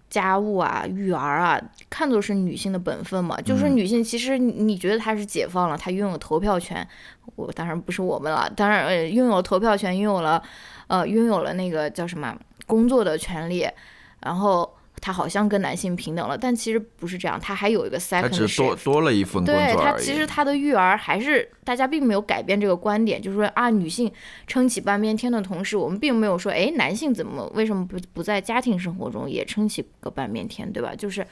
[0.10, 1.60] 家务啊、育儿啊
[1.90, 3.40] 看作是女性的本分嘛。
[3.40, 6.86] 就是说，女性其实你觉得她是解放了，她拥有投票权。
[7.36, 10.44] 我当然不是我们了，当然呃，拥有投票权，拥有了
[10.88, 13.68] 呃，拥有了那个叫什么工作的权利，
[14.22, 14.76] 然后。
[15.02, 24.12] 他好像跟男性平等了，但其实不是这样，他还有一个 second，他只多多了一份工作对他其实他的育儿还是大家并没有改变这个观点，就是说啊，女性
[24.48, 30.94] 撑起半边天的同时，我们并没有说，哎，男性怎么为什么不不在家庭生活中也撑起个半边天，对吧？
[30.96, 31.26] 就是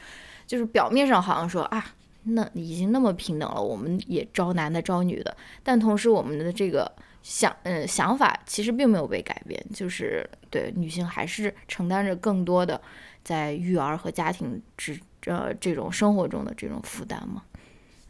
[0.46, 1.86] 就是表面上好像说啊，
[2.24, 6.90] 那已经那么平等了，我们也招男的招女的，但同时我们的这个
[7.22, 12.80] 想嗯想法其实并没有被改变，就是对女性还是承担着更多的。
[13.28, 17.44] 在育儿和家庭之呃这种生活中的这种负担嘛？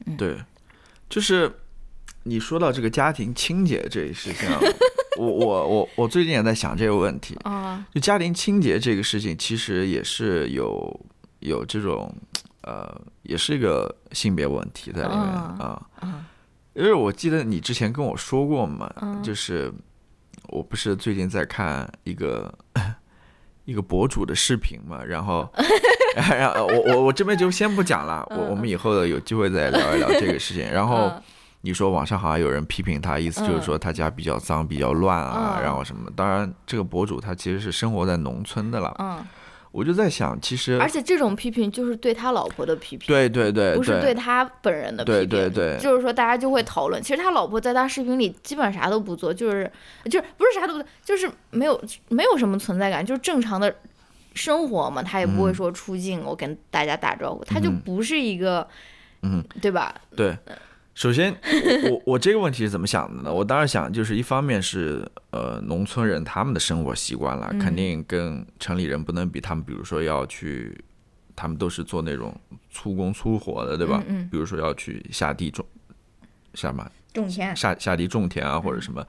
[0.05, 0.37] 嗯，对，
[1.09, 1.51] 就是
[2.21, 4.47] 你说到这个家庭清洁这一事情，
[5.17, 7.83] 我我我我最近也在想这个问题啊。
[7.91, 11.05] 就家庭清洁这个事情，其实也是有
[11.39, 12.13] 有这种
[12.61, 15.81] 呃，也是一个性别问题在里面啊。
[16.75, 19.73] 因为我记得你之前跟我说过嘛，就是
[20.49, 22.53] 我不是最近在看一个。
[23.67, 25.47] 一个博主的视频嘛， 然后，
[26.15, 30.71] 然后我我我这边就先不讲了，我我们以后有机会再聊一聊这个事情。
[30.71, 31.11] 然后
[31.61, 36.09] 你说网上好像有人批评他，意思就是说他家比较脏、比较乱啊，然后什么？
[36.15, 38.95] 当然，这个博主他其实是生活在农村的了。
[38.99, 39.19] 嗯。
[39.77, 46.99] 我就在想，其实而且这种批评就是对他老婆的批评，对对对，不是对他本人的批评，对对对，就是说大家就会讨论。
[46.99, 49.71] 其实他老婆在他视频里基本啥都不做，就是
[50.05, 53.75] 就是不是啥都不做，就是没有没有什么存在感，就是正常的
[54.33, 58.67] 生活嘛，他也不会说出镜我跟大家打招呼，他就不是一个，
[59.21, 59.93] 嗯，对吧？
[60.15, 60.35] 对。
[60.97, 61.31] 首先，
[61.91, 63.31] 我我这个问题是怎么想的呢？
[63.31, 69.39] 我当然想，就是一方面是呃，农村人他们的生活习惯了，肯定跟城里人不能比。
[69.39, 70.75] 他们比如说要去，
[71.35, 72.35] 他们都是做那种
[72.71, 74.03] 粗工粗活的，对吧？
[74.07, 74.27] 嗯。
[74.31, 75.63] 比如说要去下地种，
[76.55, 76.89] 下嘛？
[77.13, 77.55] 种田。
[77.55, 79.05] 下下地种田啊，或者什么，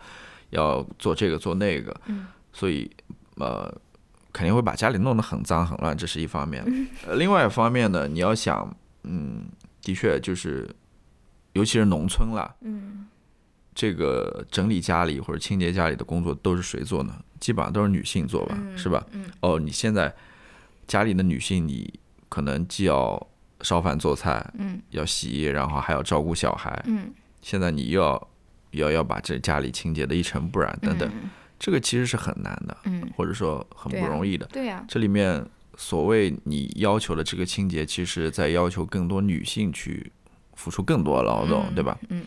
[0.50, 1.98] 要做这个做那个。
[2.04, 2.26] 嗯。
[2.52, 2.90] 所以
[3.36, 3.74] 呃，
[4.30, 6.62] 肯定会把家里弄得很脏很乱，这是一方面。
[7.06, 9.46] 呃，另外一方面呢，你要想，嗯，
[9.80, 10.68] 的确就是。
[11.58, 13.06] 尤其是农村了，嗯，
[13.74, 17.12] 这个整理家里或者清洁家里的工作都是谁做呢？
[17.40, 19.04] 基本上都是女性做吧，是吧？
[19.10, 20.14] 嗯，哦，你现在
[20.86, 21.92] 家里的女性，你
[22.28, 23.26] 可能既要
[23.62, 28.28] 烧饭做菜，嗯，要洗衣，然后还要照顾小孩，嗯，现在你又要
[28.70, 31.10] 要要把这家里清洁的一尘不染等等，
[31.58, 35.44] 这个其实是很难的，嗯，或者说很不容易的，对呀，这里面
[35.76, 40.12] 所谓你要求的这个清洁，其实在要求更多女性去。
[40.58, 41.96] 付出更多劳动，对吧？
[42.08, 42.24] 嗯，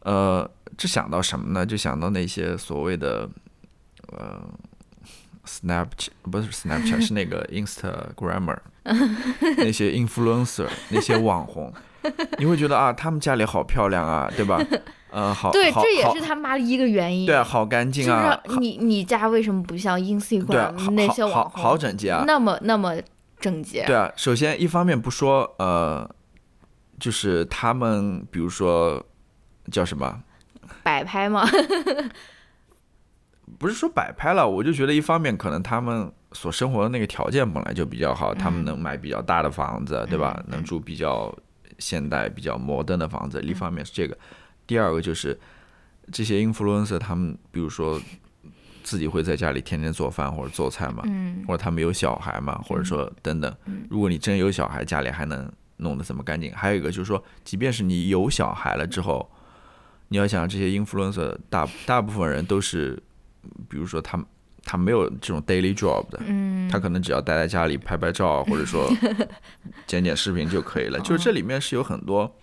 [0.00, 1.64] 呃，这想到什么呢？
[1.64, 3.26] 就想到那些所谓的
[4.12, 4.38] 呃
[5.46, 8.54] ，Snapchat 不是 Snapchat， 是那个 Instagram，
[9.56, 11.72] 那些 influencer， 那些网红，
[12.38, 14.60] 你会觉得啊，他们家里好漂亮啊，对吧？
[15.10, 17.24] 呃，好，对，这也是他妈的一个原因。
[17.24, 18.38] 对啊，好干净啊！
[18.60, 22.24] 你你家为什么不像 Instagram 那些网红好整洁啊？
[22.26, 22.94] 那么那么
[23.40, 23.84] 整洁？
[23.86, 26.08] 对啊，首先一方面不说，呃。
[27.02, 29.04] 就是他们，比如说
[29.72, 30.22] 叫什么，
[30.84, 31.44] 摆拍吗？
[33.58, 40.40] 不是说摆拍了，我就觉得一方面可能他们所生活的那个条件本来就比较好，他们能买比较大的房子，对吧？
[40.46, 41.36] 能住比较
[41.80, 43.42] 现代、比较摩登的房子。
[43.42, 44.16] 一方面是这个，
[44.64, 45.36] 第二个就是
[46.12, 48.00] 这些 influencer 他们，比如说
[48.84, 53.52] 自己会在家里天天做饭或者做菜嘛，嗯或者他们有小孩嘛，或者说等等。
[53.90, 55.50] 如果你真有小孩，家里还能
[55.82, 59.30] 弄得怎么干净，还有一个就是说，即便是你有小孩了之后，
[60.08, 63.02] 你要想这些 influencer 大大部分人都是，
[63.68, 64.22] 比如说他
[64.64, 66.68] 他没有这种 daily job 的，嗯。
[66.70, 68.90] 他可能只要待在家里拍拍照，或者说
[69.86, 70.98] 剪剪视频就可以了。
[71.00, 72.34] 就是这里面是有很多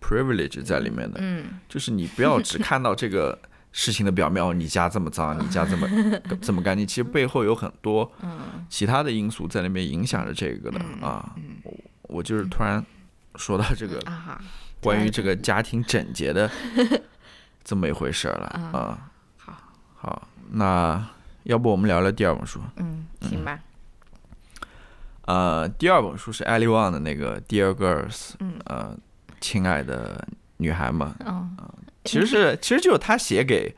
[0.00, 1.60] privilege 在里面的，嗯。
[1.68, 3.38] 就是你不要只看到这个
[3.72, 5.88] 事情的表面，哦，你家这么脏，你家这么
[6.40, 8.10] 这么干净，其实背后有很多
[8.70, 11.34] 其他的因素在那边影响着这个的啊。
[12.08, 12.84] 我我就是突然
[13.36, 14.00] 说到这个
[14.80, 16.50] 关于这个家庭整洁的
[17.64, 19.10] 这么一回事儿了啊。
[19.36, 19.56] 好，
[19.96, 21.04] 好，那
[21.44, 22.60] 要不我们聊聊第二本书？
[22.76, 23.58] 嗯，行吧，
[25.22, 28.96] 呃，第二本书是艾利旺的那个《Dear Girls》，嗯呃，
[29.40, 30.26] 亲爱的
[30.58, 31.56] 女孩们，嗯，
[32.04, 33.74] 其实是 其实就是他写给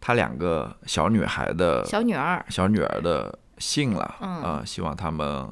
[0.00, 5.48] 他两个小女孩的小女儿，小女儿的信了，嗯呃，希望他们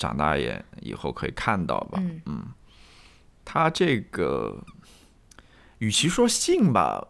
[0.00, 2.02] 长大也以后可以看到吧。
[2.26, 2.42] 嗯
[3.44, 4.56] 他这个
[5.78, 7.04] 与其说信吧，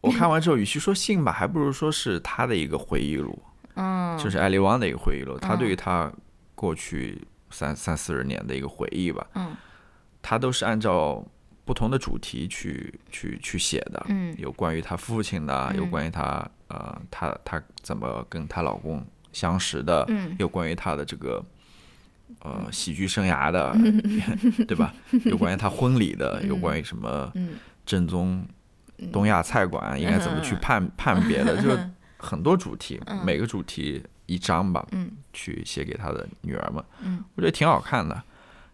[0.00, 3.42] 我看完之后，与其说信吧，还不如说是他的一个回忆录，
[3.74, 6.12] 嗯，就是艾利旺的一个回忆录，他对于他
[6.54, 9.26] 过去三三四十年的一个回忆吧。
[9.34, 9.56] 嗯，
[10.20, 11.24] 他都是按照
[11.64, 14.04] 不同的主题去去去写的。
[14.08, 21.42] 嗯有关于她父亲的，有嗯关于她呃，她她怎么跟她老公相识的，嗯有关于她的这个
[22.42, 23.76] 呃喜剧生涯的，
[24.66, 24.92] 对吧？
[25.24, 27.50] 有关于他婚礼的，有关于什么嗯。
[27.84, 28.44] 正宗
[29.12, 31.68] 东亚菜馆应该怎么去判判别的，就
[32.18, 35.10] 很多主题，每个主题一章吧，嗯。
[35.32, 37.22] 去写给他的女儿们，嗯。
[37.34, 38.20] 我觉得挺好看的，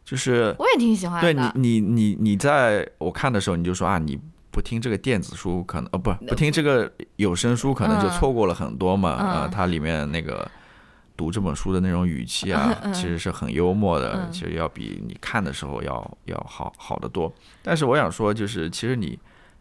[0.05, 4.19] 就是我也挺喜欢对你，你你你在我看的时候，你就说啊，你
[4.51, 8.11] 不听这个电子书，可能呃不不听这个有声书，可能就嗯。
[8.19, 9.19] 错过了很多嘛。
[9.21, 9.29] 嗯。
[9.43, 10.49] 呃，它里面那个
[11.16, 12.94] 读这本书的那种语气啊，嗯嗯。
[12.94, 14.33] 其实是很幽默的，嗯。
[14.33, 17.33] 其实要比你看的时候要要好好得多。
[17.62, 19.18] 但是我想说，就是其实你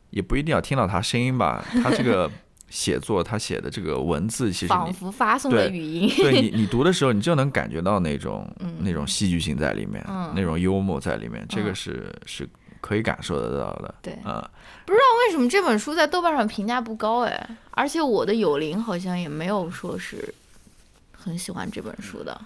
[0.09, 2.29] 也不一定要听到他声音吧， 他这个
[2.69, 10.31] 写作，他写的这个文字，其实仿佛发送的语音，对你，你读的时候，你就能感觉到那种、那种戏剧性在里面，嗯。
[10.35, 13.93] 那种幽默在里面，这个嗯是是可以感受得到的。
[14.01, 14.13] 对。
[14.23, 14.49] 啊、
[14.87, 17.57] 为什么这本书在豆瓣上评价不高哎？
[17.71, 20.33] 而且我的友邻好像也没有说是
[21.23, 22.39] 很喜欢这本书的，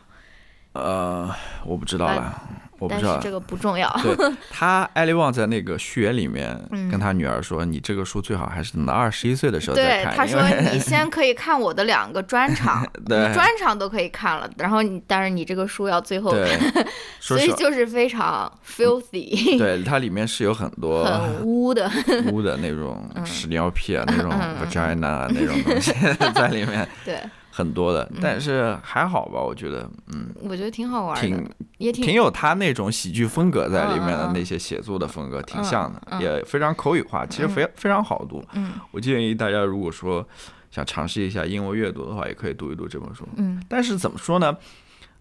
[0.73, 1.29] 呃，
[1.65, 2.41] 我不知道了，
[2.79, 3.31] 我不知道但是这。
[3.31, 3.89] 个不重要。
[4.03, 4.15] 对
[4.51, 16.85] 他，艾利旺在那个序言里面嗯跟他女儿说：“你这个书最好还是等到二十一岁的时候再对，看。”他说你先可以看我的两个专场， 对你专场都可以看了，然后你但是你这个书要最后看，，
[17.21, 21.89] 所以就是非常 filthy，对它里面是有很多很污的。
[22.31, 25.93] 污的那种屎尿屁啊，那种 vagina 啊那种东西
[26.33, 27.19] 在里面对，
[27.57, 38.43] 很多的，但是还好吧，我觉得，嗯，我觉得挺好玩的挺，也挺挺有他那种喜剧风格在里面的那些写作的风格，挺嗯像的，嗯也非常口语化，其实非非常好读。
[38.55, 38.73] 嗯。
[38.91, 40.27] 我建议大家如果说
[40.69, 43.25] 想尝试一下英文阅读的话，也可以读一读这本书。
[43.37, 43.63] 嗯。
[43.69, 44.57] 但是怎么说呢？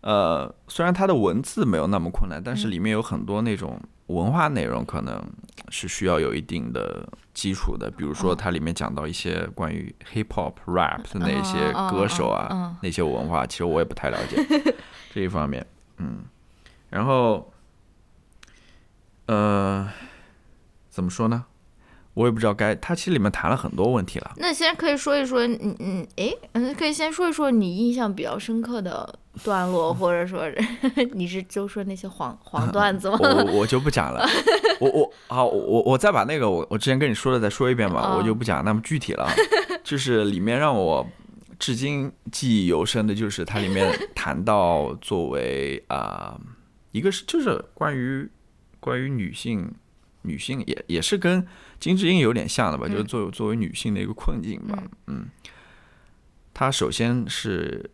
[0.00, 5.22] 呃，虽然它的文字没有那么困难，嗯但是里面有很多那种文化内容，可能
[5.70, 7.90] 是需要有一定的基础的。
[7.90, 14.36] 比如说，哦它里面讲到一些关于 hip hop、rap 的那些歌手啊，那些文化，其实我也不太了解
[15.14, 15.66] 这一方面。
[15.98, 16.24] 嗯，
[16.90, 17.52] 然后，
[19.26, 19.88] 呃，
[20.90, 21.46] 怎么说呢？
[22.14, 24.32] 我也不知道该，他其实里面谈了很多问题了。
[24.36, 30.58] 那先可以说一说，嗯嗯，诶，嗯，可以先说一说你印象比较深刻的段落，或者说是
[31.12, 33.18] 你是就说那些黄 黄段子吗？
[33.20, 34.24] 我我我就不讲了，
[34.80, 39.24] 我我好，我我再把那个我我之前跟你说的再说一遍吧，哦我就不讲那么具体了。
[39.26, 39.32] 啊。
[39.82, 41.06] 就是里面让我
[41.58, 46.40] 至今记忆犹深的，就是它里面谈到作为啊、
[46.92, 48.26] 一个是就是关于
[48.80, 49.70] 关于女性
[50.22, 51.46] 女性也也是跟
[51.78, 55.26] 金智英有点像的吧，就是作为作为女性的一个困境吧，嗯，
[56.54, 57.90] 她首先是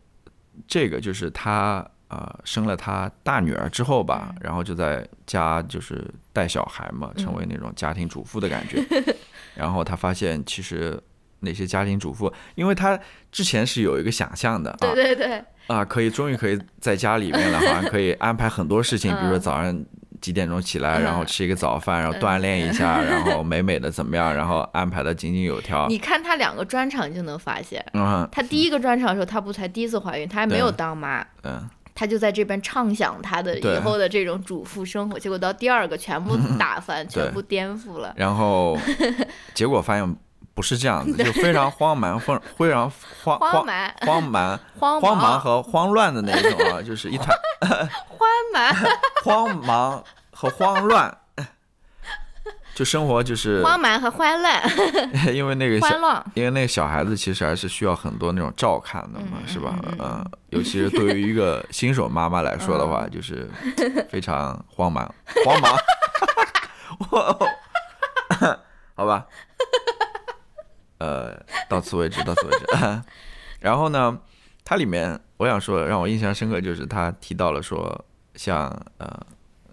[0.66, 8.84] 这个就是她呃生了她大女儿之后吧，然后就在家就是带小孩嘛，成为那种家庭主妇的感觉。
[9.54, 10.98] 然后她发现其实
[11.40, 12.98] 那些家庭主妇，因为她
[13.32, 19.40] 之前是有一个想象的啊对对对，啊，可以终于可以在家里面了，好像可以安排很多事情，比如说嗯。
[19.40, 19.84] 早上
[20.20, 25.86] 几点钟起来，然后吃一个早饭，然后锻炼一下，然后 美美的怎么样，然后安排的井井有条。
[25.88, 38.12] 你看他两个专场就能发现，嗯他第一个专场的时候，他不才第一次怀孕，他还没有当妈，嗯，他就在这边畅想他的以后的这种主妇生活，结果到第二个全部 打翻，全部颠覆了。
[38.16, 38.78] 然后
[39.54, 40.16] 结果发现
[40.60, 42.90] 不是这样子， 就非常慌蛮，非非常
[43.24, 47.28] 荒荒蛮、荒蛮、 荒荒蛮忙、和慌乱的那一种啊，就是一团
[48.06, 48.74] 慌蛮、
[49.24, 51.16] 慌忙和慌乱。
[52.74, 54.62] 就生活就是慌蛮和慌乱、
[55.34, 56.24] 因为那个小。
[56.34, 59.74] 因为那个小孩子其实还是需要很多那种照看的嘛，嗯是吧？
[59.98, 63.50] 嗯尤其是对于一个新手妈妈来说的话，就是
[64.10, 65.04] 非常慌忙，
[65.44, 65.74] 慌忙。
[67.10, 67.38] 我
[68.94, 69.26] 好吧，
[71.00, 71.34] 呃，
[71.68, 72.64] 到此为止，到此为止。
[73.60, 74.16] 然后呢，
[74.64, 79.26] 它里面我想说，让我印象深刻就是他提到了说，像呃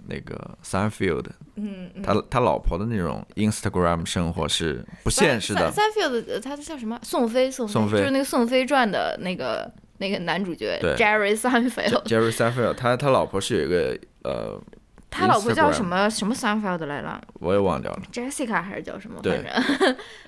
[0.08, 1.26] 那个 Sunfield，
[1.56, 5.72] 嗯，嗯他他老婆的那种 Instagram 生活是不现实的。
[5.72, 6.98] Sunfield 呃他叫什么？
[7.04, 12.04] 宋飞，宋宋飞就是那个《宋飞传》的那个那个男主角 Jerry Sunfield。
[12.04, 14.62] Jerry Sunfield，他他老婆是有一个呃，
[15.10, 18.02] 他老婆叫什么什么 Seinfeld 来了我也忘掉了。
[18.12, 19.20] ？Jessica 还是叫什么？
[19.24, 19.64] 对反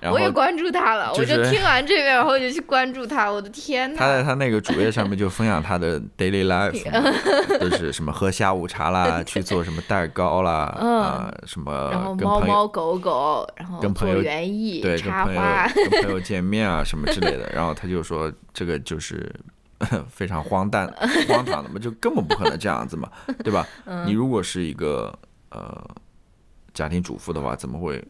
[0.02, 3.30] 正 我也关注他了，就我就听完这边，然后我就去关注他。
[3.30, 4.24] 我的天呐他在！
[4.24, 19.30] 他那个主页上面就分享他的 daily life，嘛都 是什么喝下午茶啦， 去做什么蛋糕啦，嗯啊、什么猫猫狗狗，然后做跟朋友园艺、对跟朋友插花，跟朋友见面啊什么之类的，然后他就说这个就是
[20.10, 20.88] 非常荒诞
[21.28, 23.10] 荒唐的嘛，就根本不可能这样子嘛，
[23.44, 23.66] 对吧？
[23.86, 25.18] 嗯你如果是一个
[25.52, 25.84] 呃
[26.74, 28.04] 家庭主妇的话，怎么会？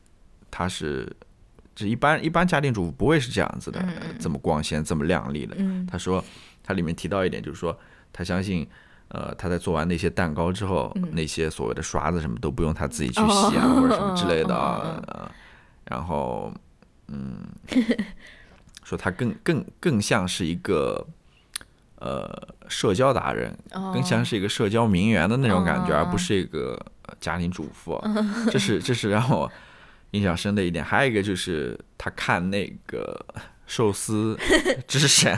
[0.52, 1.08] 他是
[1.76, 3.80] 这一般一般家庭主妇不会是这样子的，
[4.20, 5.56] 这么光鲜、这么亮丽的。
[5.60, 6.24] 嗯他说，
[6.64, 7.78] 他里面提到一点，就是说
[8.12, 8.68] 他相信，
[9.10, 15.32] 呃，他在做完那些蛋糕之后，嗯那些所谓的刷子什么都不用他自己去洗啊，或者什么之类的
[15.86, 16.52] 然后，
[17.10, 17.46] 嗯，
[18.84, 21.06] 说他更更更像是一个。
[22.00, 22.32] 呃，
[22.68, 28.02] 社交达人哦更像是一个社交名媛的那种感觉，哦而不是一个呃家庭主妇。
[28.50, 29.52] 这是这是让我
[30.12, 30.84] 印象深的一点。
[30.84, 33.20] 还有一个就是他看那个
[33.68, 34.38] 寿司
[34.88, 35.38] 之神，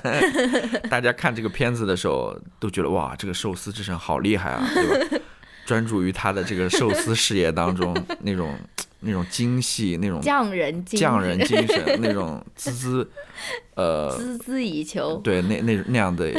[0.90, 5.24] 大家看这个片子的时候都觉得哇，这个寿司之神好厉害啊，对吧？
[5.66, 8.58] 专注于他的这个寿司事业当中 那种
[9.02, 13.08] 那种精细、那种匠人精匠人精神、那种孜孜
[13.76, 15.18] 呃孜孜以求。
[15.18, 16.32] 对，那那那样的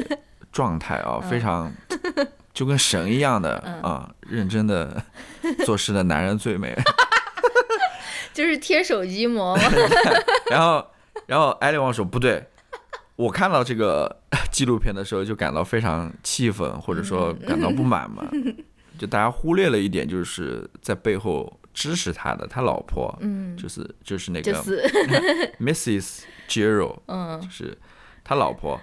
[0.51, 1.73] 状态啊， 非常
[2.55, 5.03] 就跟神一样的啊，认真的
[5.65, 6.77] 做事的男人最美。
[8.33, 9.63] 就是贴手机膜嘛。
[10.51, 10.87] 然后，
[11.27, 12.43] 然后艾利旺说不对，
[13.17, 18.27] 我看到这个纪录片的时候就感到非常气愤，或者说感到不满嘛。
[18.99, 24.83] 就大家忽略了一点，就是在背后支持他的他老婆，嗯，就是就是那个就是
[25.61, 26.23] Mrs.
[26.49, 27.77] Giro，嗯就是
[28.23, 28.81] 他老婆，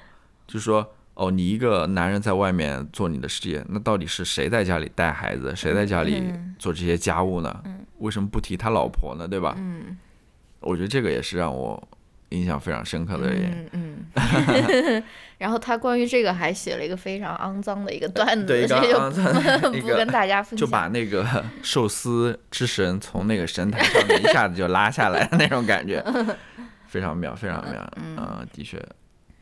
[0.47, 7.63] 就说哦，你一个男人在外面做你的事业，那到底是谁在家里带孩子，谁在家里嗯做这些家务呢？
[7.97, 9.27] 为什么不提他老婆呢？
[9.27, 9.55] 对吧？
[9.57, 9.97] 嗯
[10.61, 11.81] 我觉得这个也是让我
[12.29, 13.69] 印象非常深刻的一点。
[13.73, 15.03] 嗯嗯。
[15.39, 18.99] 然后他关于这个还写了一个非常肮脏的一个段子，对这就
[19.71, 20.67] 不 不跟大家分享就。
[20.67, 21.25] 把那个
[21.63, 26.03] 寿司之神从那个神坛上面一下子就拉下来的那种感觉，
[26.87, 27.91] 非常妙，非常妙。
[27.95, 28.77] 嗯、的确，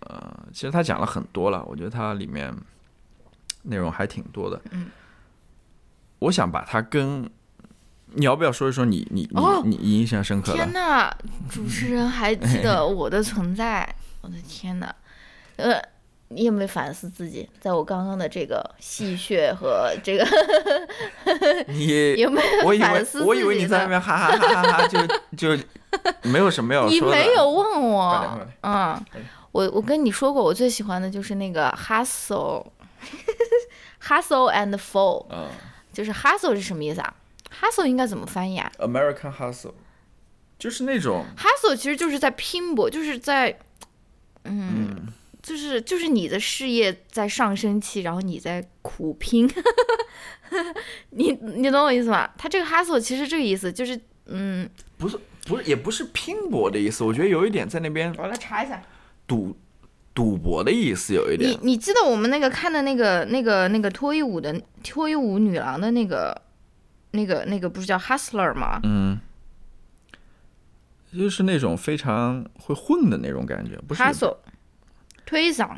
[0.02, 2.54] 呃，其实他讲了很多了，我觉得他里面
[3.64, 4.62] 内容还挺多的。
[4.70, 4.92] 嗯，
[6.20, 7.28] 我想把它跟
[8.18, 9.62] 你要不要说一说你你你、哦。
[9.64, 10.58] 你你印象深刻的？
[10.58, 11.10] 天呐，
[11.50, 13.88] 主持人还记得我的存在，
[14.22, 14.92] 我的天呐，
[15.56, 15.82] 呃，
[16.30, 20.26] 你有没有反思自己，在我刚刚的这个戏谑和这个
[21.70, 22.48] 你 有没有
[22.80, 25.00] 反思我以为你在那边哈哈哈哈哈哈，就
[25.56, 25.64] 就
[26.24, 27.18] 没有什么要你说的。
[27.18, 29.06] 你没有问我，嗯，
[29.52, 35.48] 我我跟你说过，我最喜欢的就是那个 hustle，hustle and fall，嗯。
[35.94, 37.12] 就是 hustle 是什么意思啊
[37.62, 39.74] ？hustle 应该怎么翻译啊，American Hustle，
[40.58, 43.60] 就是那种？hustle 其实就是在拼搏，就是在，
[44.46, 45.08] 嗯，
[45.42, 49.50] 就是就是你的事业在上升期，然后你在苦拼，
[51.12, 52.30] 你你懂我意思吗？
[52.38, 58.82] 他这个 hustle 其实这个意思就是，嗯，不是不是也不是拼搏的意思，我觉得有一点在那边我来查一下。
[59.28, 59.58] 赌
[60.14, 61.60] 赌博的意思有一点你。
[61.62, 66.42] 你记得我们那个看的那个那个那个脱衣舞的脱衣舞女郎的那个
[67.12, 68.80] 那个那个不是叫 Hustler 吗？
[68.84, 69.20] 嗯，
[71.12, 74.38] 就是那种非常会混的那种感觉，不是 Hustle，
[75.26, 75.70] 推搡、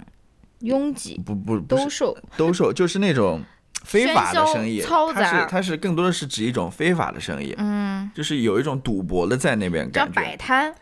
[0.60, 3.44] 拥挤、不不兜售，兜售，就是那种
[3.84, 10.22] 非法的生意，嘈它是它是更多的是指一种非法的生意，嗯，就是有一种赌博的在那边叫感觉。
[10.22, 10.76] 摆摊，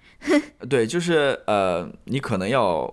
[0.68, 2.92] 对，就是呃，你可能要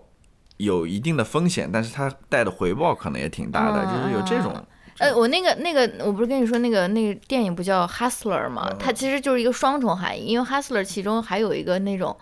[0.58, 4.68] 有一定的风险，但是它带的回报可能也挺大的，就是有这种。
[5.02, 8.68] 呃，我那个那个，我不是跟你说那个那个电影不叫 Hustler 吗？
[8.70, 12.16] 嗯它其实就是一个双重含义，因为 Hustler 其中还有一个那种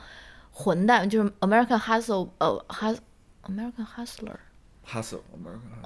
[0.51, 2.97] 混蛋，就是 American Hustle，呃，Hus
[3.43, 5.19] American Hustler，hustle，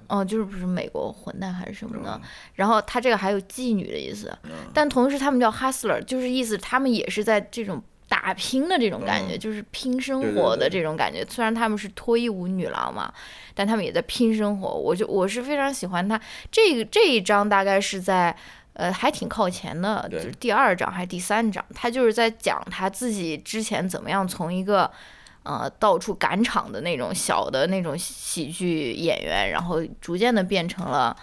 [0.07, 2.21] 哦，就是不是美国混蛋还是什么的嗯。
[2.53, 4.31] 然后他这个还有妓女的意思，
[4.73, 7.83] 但同时他们叫 Hustler，就是意思他们也是在这种。
[8.07, 11.25] 打拼的这种感觉，嗯就是拼生活的这种感觉。
[11.29, 13.11] 虽然他们是脱衣舞女郎嘛，
[13.53, 14.69] 但他们也在拼生活。
[14.69, 16.19] 我就我是非常喜欢他
[16.51, 18.35] 这个这一章，大概是在
[18.73, 24.89] 呃还挺靠前的，就是第二章还是第三章，他就是在讲他自己之前怎么样从一个
[25.43, 31.15] 呃到处赶场的那种小的那种喜剧演员，然后逐渐的变成了。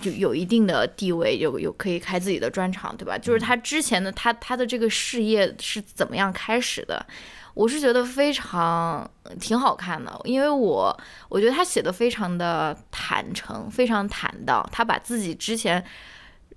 [0.00, 3.16] 就有一定的地位，有有可以开自己的专场，对吧？
[3.16, 7.06] 就是他之前的他他的这个事业是怎么样开始的？
[7.54, 9.10] 我是觉得非常
[9.40, 14.68] 挺好看的，因为我我觉得他写的非常的坦诚，非常坦荡。
[14.70, 15.82] 他把自己之前，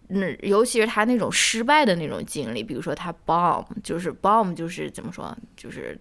[0.10, 5.98] 嗯，尤其是他那种失败的那种经历，比如说他 bomb，就是 bomb，就是怎么说，就是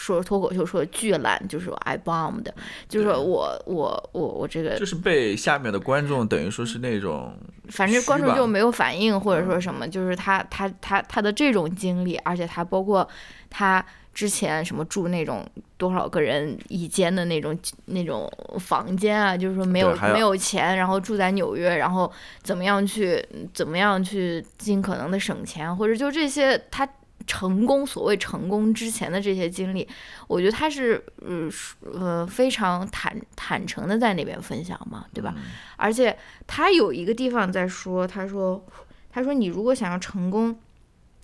[0.00, 2.46] 说脱口秀说的巨烂，就是说 I bombed，
[2.88, 7.36] 就是说我我我我这个就是被下面的观众等于说是那种
[7.68, 13.06] 反正观众就没有反应，或者说什么，就是他他他他的这种经历，而且他包括
[13.50, 13.84] 他
[14.14, 15.46] 之前什么住那种
[15.76, 18.26] 多少个人一间的那种那种
[18.58, 22.10] 房间啊，就是说没有没有钱，然后住在纽约，然后
[22.42, 23.22] 怎么样去
[23.52, 26.88] 怎么样去尽可能的省钱，或者就这些他。
[27.26, 29.86] 成功，所谓成功之前的这些经历，
[30.26, 31.48] 我觉得他是呃
[31.92, 35.34] 呃非常坦坦诚的在那边分享嘛，对吧？
[35.76, 36.16] 而且
[36.46, 38.64] 他有一个地方在说，他说，
[39.10, 40.58] 他说你如果想要成功，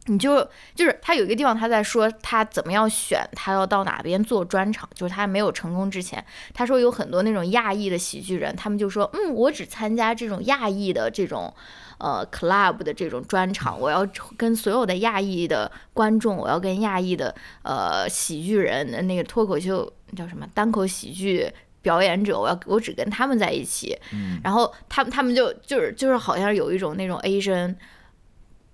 [0.06, 6.24] 你就就是他有一个地方他在说他怎么样选，他要到哪边做专场，就是他没有成功之前，
[6.54, 11.52] 他说有很多那种亚裔的喜剧人，他们就说，嗯，我只参加这种亚裔的这种。
[11.98, 20.46] 呃，club 的这种专场，我要跟所有的亚裔的观众，我要跟亚裔的呃喜剧人，那个脱口秀叫什么？
[20.52, 21.50] 单口喜剧
[21.82, 24.40] 表演者，我要我只跟他们在一起，嗯。
[24.44, 27.74] 然后他们他们就就是就是好像有一种那种 Asian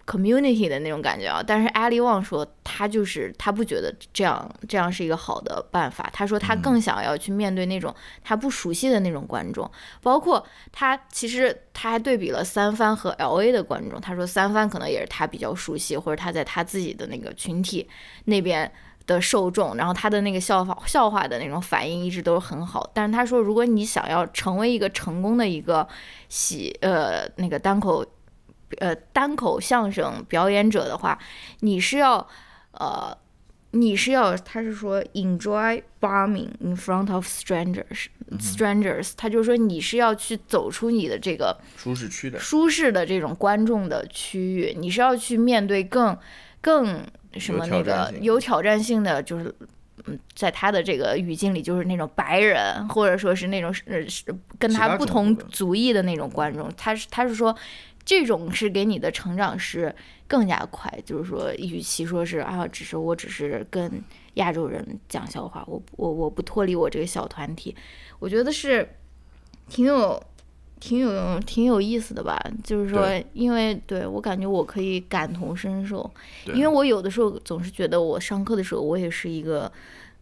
[0.07, 9.71] community 的那种感觉啊，但是艾利旺说他就是他不觉得这样这样是一个好的办法，他说他更想要去面对那种他不熟悉的那种观众，
[10.03, 17.89] 包括他其实他还对比了三番和 L A 的观众，他说三番可能也是他比较熟悉，或者他在他自己的那个群体
[18.25, 18.71] 那边。
[19.05, 25.85] 的受众，然后他的那个笑话笑话的那种反应一直都是很好，但是他说，如果你想要成为一个成功的一个
[26.29, 28.07] 喜呃那个单口
[28.79, 31.19] 呃单口相声表演者的话，
[31.61, 32.27] 你是要
[32.73, 33.17] 呃
[33.73, 38.07] 你是要他是说 enjoy bombing in front of strangers
[38.39, 46.17] strangers，他就说你是要去走出你的这个舒适区的，舒适的这种观众的区域，你是要去面对更
[46.61, 47.03] 更
[47.39, 49.55] 什么那个有挑战性的，就是
[50.07, 54.25] 嗯，在他的这个语境里，就是那种白人，或者说是那种是呃是
[54.59, 57.57] 跟他他不同族裔的那种观众，他是他是说。
[58.05, 59.95] 这种是给你的成长是
[60.27, 64.03] 更加快，就是说，与其说是啊，只是我只是跟
[64.35, 67.75] 亚洲人讲笑话，我我我不脱离我这个小团体，
[68.19, 68.89] 我觉得是
[69.69, 70.21] 挺有
[70.81, 72.37] 挺有挺有意思的吧。
[72.65, 76.11] 就是说，因为对我感觉我可以感同身受，
[76.47, 79.71] 因为我有的时候总是觉得我上课的时候，我也是一个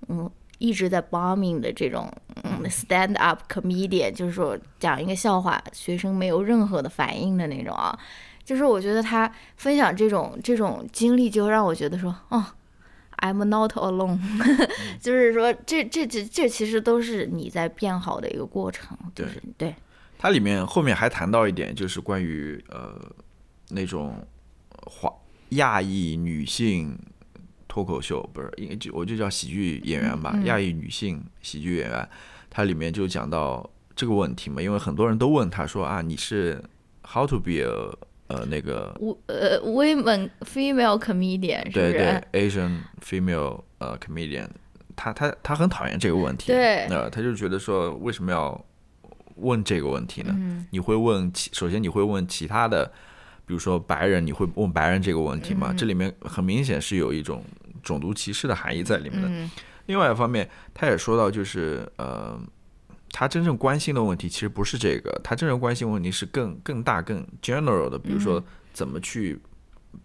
[0.09, 0.31] 嗯
[0.61, 2.09] 一直在 bombing 的这种
[2.45, 7.99] 嗯 stand up comedian，就是说讲一个笑话，学生没有任何的反应的那种啊。
[8.45, 12.45] 就是我觉得他分享这种这种经历，就让我觉得说，哦
[13.19, 14.19] ，I'm not alone，
[15.01, 19.75] 就是说这这这这其实都是你在变好的一个过程，就是对，
[20.19, 23.01] 它里面后面还谈到一点，就是关于呃
[23.69, 24.27] 那种
[24.85, 25.13] 华
[25.51, 26.99] 亚裔女性
[27.71, 32.09] 脱口秀，不是，应该就我就叫喜剧演员吧，嗯亚裔女性喜剧演员，
[32.51, 36.61] 它里面就讲到这个问题嘛，因为很多人都问他说啊，你是
[37.07, 37.71] how to be a
[38.27, 42.23] 呃那个我呃 women female comedian 对是？
[42.33, 44.49] 对 Asian female 呃 comedian，
[44.97, 48.64] 他他他很讨厌这个问题，对呃，他就觉得说为什么要
[49.37, 50.33] 问这个问题呢？
[50.37, 52.85] 嗯你会问其首先你会问其他的，
[53.47, 55.75] 比如说白人，你会问白人这个问题嗯吗？
[55.77, 57.43] 这里面很明显是有一种
[57.83, 59.28] 种族歧视的含义在里面的。
[59.28, 59.51] 嗯
[59.87, 62.39] 另外一方面，他也说到就是呃，
[63.11, 68.41] 他真正关心的问题其实不是这个，他真正关心问题是更更大、更 general 的，比如说
[68.72, 69.41] 怎么去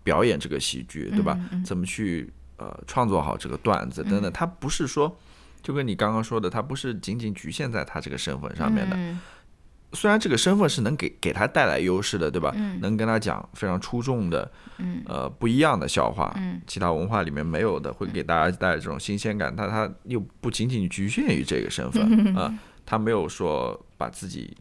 [0.01, 1.39] 表演这个喜剧，对吧？
[1.63, 4.31] 怎么去呃创作好这个段子等等。
[4.33, 5.15] 他不是说，
[5.61, 8.97] 就跟你刚刚说的，他不是仅仅局限在他这个身份上面的。
[9.95, 12.53] 虽然这个身份是能给给他带来优势的，对吧？
[12.81, 14.51] 能跟他讲非常出众的，
[15.07, 16.37] 呃，不一样的笑话，
[16.67, 19.53] 其他文化里面没有的，会给大家带来这种新鲜感。
[19.55, 22.03] 但他又不仅仅局限于这个身份
[22.37, 22.53] 啊，
[22.85, 24.55] 他没有说把自己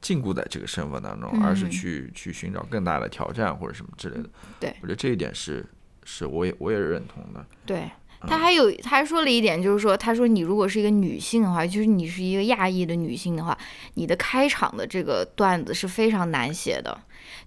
[0.00, 4.28] 禁锢在这个身份当中，而是去去寻找更大的挑战或者什么之类的。
[4.58, 5.64] 对，我觉得这一点是
[6.04, 7.44] 是我也我也认同的。
[7.66, 7.90] 对。
[8.22, 13.56] 他还有，他还说了一点，就是说，他说你如果是一个女性的话，就是你是一个亚裔的女性的话，
[13.94, 16.98] 你的开场的这个段子是非常难写的。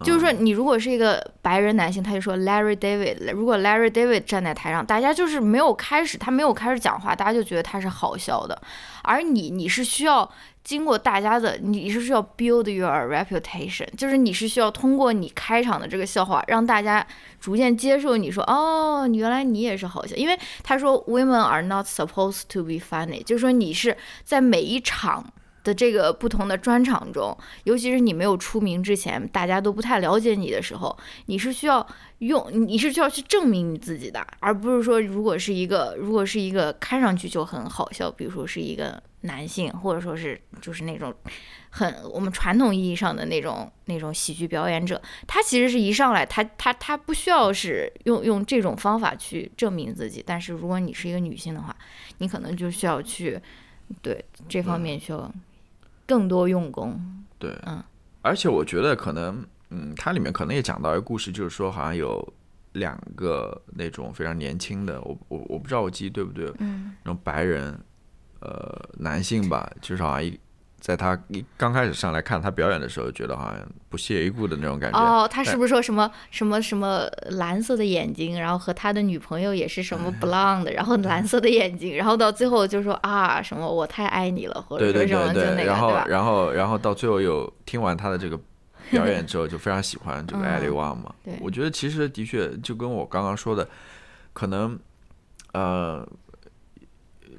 [0.03, 8.61] 就是说，你如果是一个白人男性，他就说 Larry David，如果 Larry David 站在台上，大家就是没有开始，他没有开始讲话，大家就觉得他是好笑的。
[9.03, 10.29] 而你，你是需要。
[10.63, 17.05] 经过大家的，你是需要 build your reputation，就是你是需要通过你开场的这个笑话，让大家
[17.39, 20.15] 逐渐接受你说，哦，原来你也是好笑。
[20.15, 25.25] 因为他说 women are not supposed to be funny，就是说你是在每一场
[25.63, 30.95] 的这个不同的专场中，尤其是你没有出名之前，大家都不太了解你的时候，
[31.25, 31.85] 你是需要
[32.19, 39.01] 用，你是需要去证明你自己的，而不是说如果是一个，如果是一个看上去就很好笑，比如说是一个。
[39.21, 41.13] 男性，或者说是就是那种
[41.69, 50.23] 很我们传统意义上的那种那种喜剧表演者，他其实是一上来，他他他不需要是用用这种方法去证明自己。
[50.25, 51.75] 但是如果你是一个女性的话，
[52.19, 53.37] 你可能就需要去
[54.01, 55.29] 对这方面需要
[56.05, 57.25] 更多用功。
[57.37, 57.83] 对，嗯，
[58.21, 62.25] 而且我觉得可能，嗯，它里面可能也讲到一个故事，就是说好像有
[62.71, 67.77] 两个那种非常年轻的，我我我不知道我记忆对不对，嗯，那种白人。
[68.41, 70.39] 呃，男性吧，就是好像一
[70.79, 74.97] 在他一刚开始上来看他表演的时候，觉得好像不屑一顾的那种感觉。
[74.97, 88.39] 哦，他是不是说什么什么什么蓝色的眼睛，然后和他的女朋友也是什么 blonde，然后蓝色的眼睛，然后到最后就说啊什么我太爱你了，或者说什么就那个，然后然后然后到最后有听完他的这个
[88.89, 91.13] 表演之后，就非常喜欢这个艾利旺嘛。
[91.25, 93.67] 对，我觉得其实的确就跟我刚刚说的，
[94.31, 94.79] 可能
[95.51, 96.07] 呃。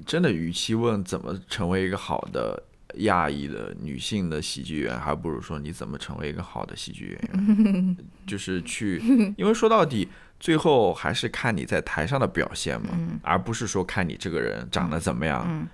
[0.07, 2.63] 真的，与其问怎么成为一个好的
[2.97, 7.97] 亚裔的女性的喜剧演员，还不如说你怎么成为一个好的喜剧演员。
[8.27, 9.01] 就是去，
[9.37, 12.89] 因为说到底，最后还是看你在台上的表现嘛，
[13.23, 15.69] 而不是说看你这个人长得怎么样，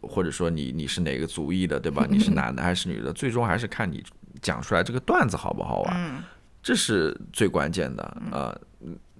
[0.00, 2.06] 或者说你你是哪个族裔的，对吧？
[2.10, 3.12] 你是男的还是女的？
[3.12, 4.02] 最终还是看你
[4.40, 6.24] 讲出来这个段子好不好玩，
[6.62, 8.22] 这是最关键的。
[8.30, 8.60] 呃，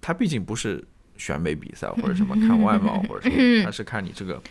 [0.01, 0.84] 他毕竟不是。
[1.23, 4.43] 选美比赛或者什么看外貌，或者什么他是看你这个，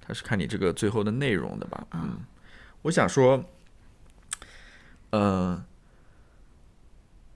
[0.00, 1.86] 他是看你这个最后的内容的吧？
[1.92, 2.20] 嗯，
[2.80, 3.44] 我想说，
[5.10, 5.62] 嗯，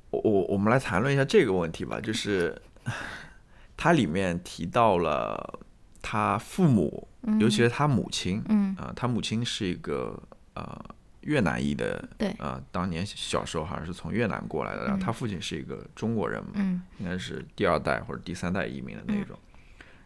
[0.08, 2.58] 我我我们来谈论一下这个问题吧，就是
[3.76, 5.60] 它里面提到了
[6.00, 7.06] 他父母，
[7.38, 10.18] 尤其是他母亲，嗯啊，他母亲是一个
[10.54, 10.82] 呃。
[11.22, 12.28] 越南裔的，对。
[12.38, 16.52] 啊，当年小时候好像是从越南过来的，然后他父亲是一个中国人嘛，
[16.98, 19.38] 应该是第二代或者第三代移民的那种。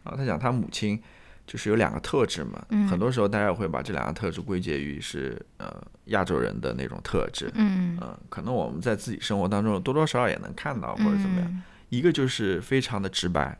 [0.03, 1.03] 然后他讲他母亲
[1.47, 7.99] 就是有两个特质嘛，很多时候大家会把这两个特质归结于是呃亚洲人的那种特质，嗯，
[8.29, 11.63] 可能我们在自己生活当中多多少少也能看到或者怎么样。
[11.89, 13.59] 一个就是非常的直白，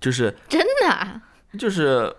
[0.00, 1.20] 就是真的，
[1.58, 2.14] 就是。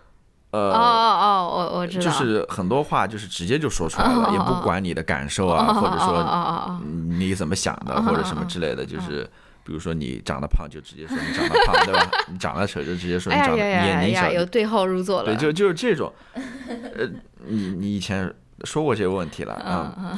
[0.53, 6.79] 呃哦哦我我知道，就是很多话就是直接就说出来了，也不管你的感受啊，或者说
[7.17, 9.27] 你怎么想的，或者什么之类的，就是
[9.63, 12.07] 比如说你长得胖就直接说你长得胖，对吧？
[12.31, 15.25] 你长得丑就直接说你长得年龄小，有对号入座了。
[15.25, 16.13] 对，就就是这种。
[16.35, 17.09] 呃，
[17.47, 18.31] 你你以前
[18.63, 20.15] 说过这个问题了啊，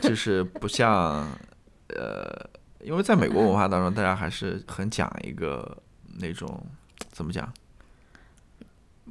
[0.00, 1.28] 就是不像
[1.88, 2.48] 呃，
[2.80, 5.76] 因为在美国文化当中，大家还是很讲一个
[6.18, 6.66] 那种
[7.12, 7.46] 怎么讲？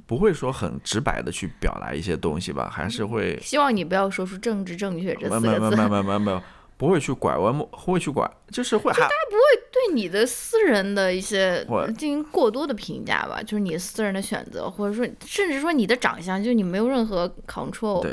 [0.06, 5.48] 不会说很直白的去表达一些东西吧，还是会希望你不要说出政治正确这四个字。
[5.48, 6.42] 没有没有没有没有没有，
[6.78, 8.92] 不会去拐弯，不会去拐，就是会。
[8.92, 9.40] 就大家不会
[9.72, 11.64] 对你的私人的一些
[11.98, 13.42] 进行过多的评价吧？
[13.44, 18.12] 就是你私人的选择，或者说甚至说你的长相，就你没有任何 control，对，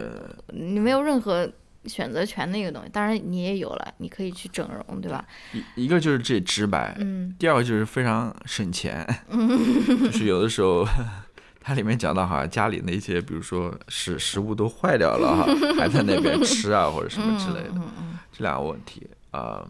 [0.48, 1.50] 你没有任何
[1.86, 2.90] 选择权那个东西。
[2.90, 5.24] 当然你也有了，你可以去整容，对吧？
[5.52, 10.86] 一一个就是这直白，嗯，第二个就是非常省钱，就是有的时候。
[11.60, 15.44] 它里面讲到，好像家里那些，比如说食食物都坏掉了哈，
[15.78, 17.80] 还在那边 吃啊，或者什么之类的，
[18.32, 19.62] 这两个问题啊。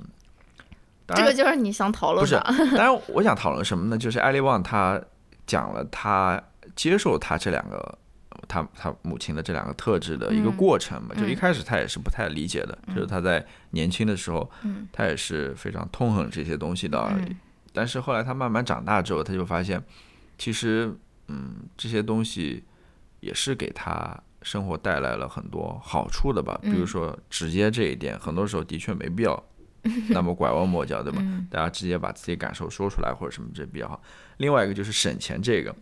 [1.13, 2.41] 这个就是你想讨论的。
[2.41, 3.99] 不是，当然我想讨论什么呢？
[3.99, 5.01] 就是艾利旺他
[5.45, 6.41] 讲了他
[6.77, 7.99] 接受他这两个
[8.47, 11.13] 他他母亲的这两个特质的一个过程嘛。
[11.17, 14.49] 就一开始他也是不太理解的，就是他在年轻的时候，
[14.93, 17.13] 他也是非常痛恨这些东西的。
[17.73, 19.83] 但是后来他慢慢长大之后，他就发现，
[20.39, 20.97] 其实
[21.31, 22.63] 嗯这些东西
[23.21, 26.59] 也是给他生活带来了很多好处的吧。
[26.63, 29.43] 比如说直接这一点，很多时候的确没必要。
[30.11, 31.25] 那么拐弯抹角，对吧？
[31.51, 33.99] 大家直接把自己感受说出来或者什么，这比较好。
[34.37, 35.75] 另外一个就是省钱，这个，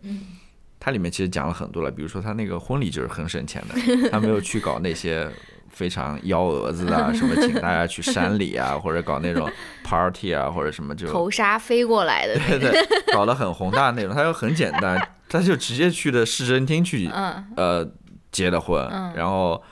[0.79, 1.91] 它里面其实讲了很多了。
[1.91, 3.75] 比如说他那个婚礼就是很省钱的，
[4.09, 5.29] 他没有去搞那些
[5.69, 9.49] 非常幺蛾子啊，什么请大家去山里啊，或者搞那种
[9.83, 12.71] party 啊，或者什么就头纱飞过来的，对对，
[13.13, 14.13] 搞得很宏大那种。
[14.13, 17.09] 他又很简单，他就直接去的市政厅去，
[17.55, 17.87] 呃，
[18.31, 19.63] 结了婚，然后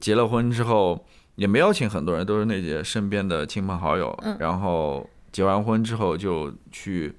[0.00, 1.06] 结了婚之后。
[1.36, 4.16] 也没邀请很多人，都是那些身边的亲朋好友。
[4.38, 7.12] 然后结完婚之后就去，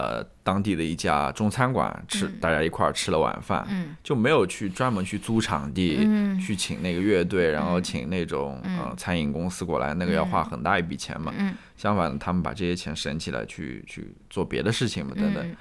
[0.00, 3.68] 呃，当地的一家中餐馆吃，大家一块儿吃了晚饭。
[4.02, 5.98] 就没有去专门去租场地，
[6.40, 11.34] 去请那个乐队，然后请那种呃餐饮公司过来，那个要花很大一笔钱嘛。
[11.76, 15.56] 相反，他们把这些钱省起来去去做别的事情嘛，等等。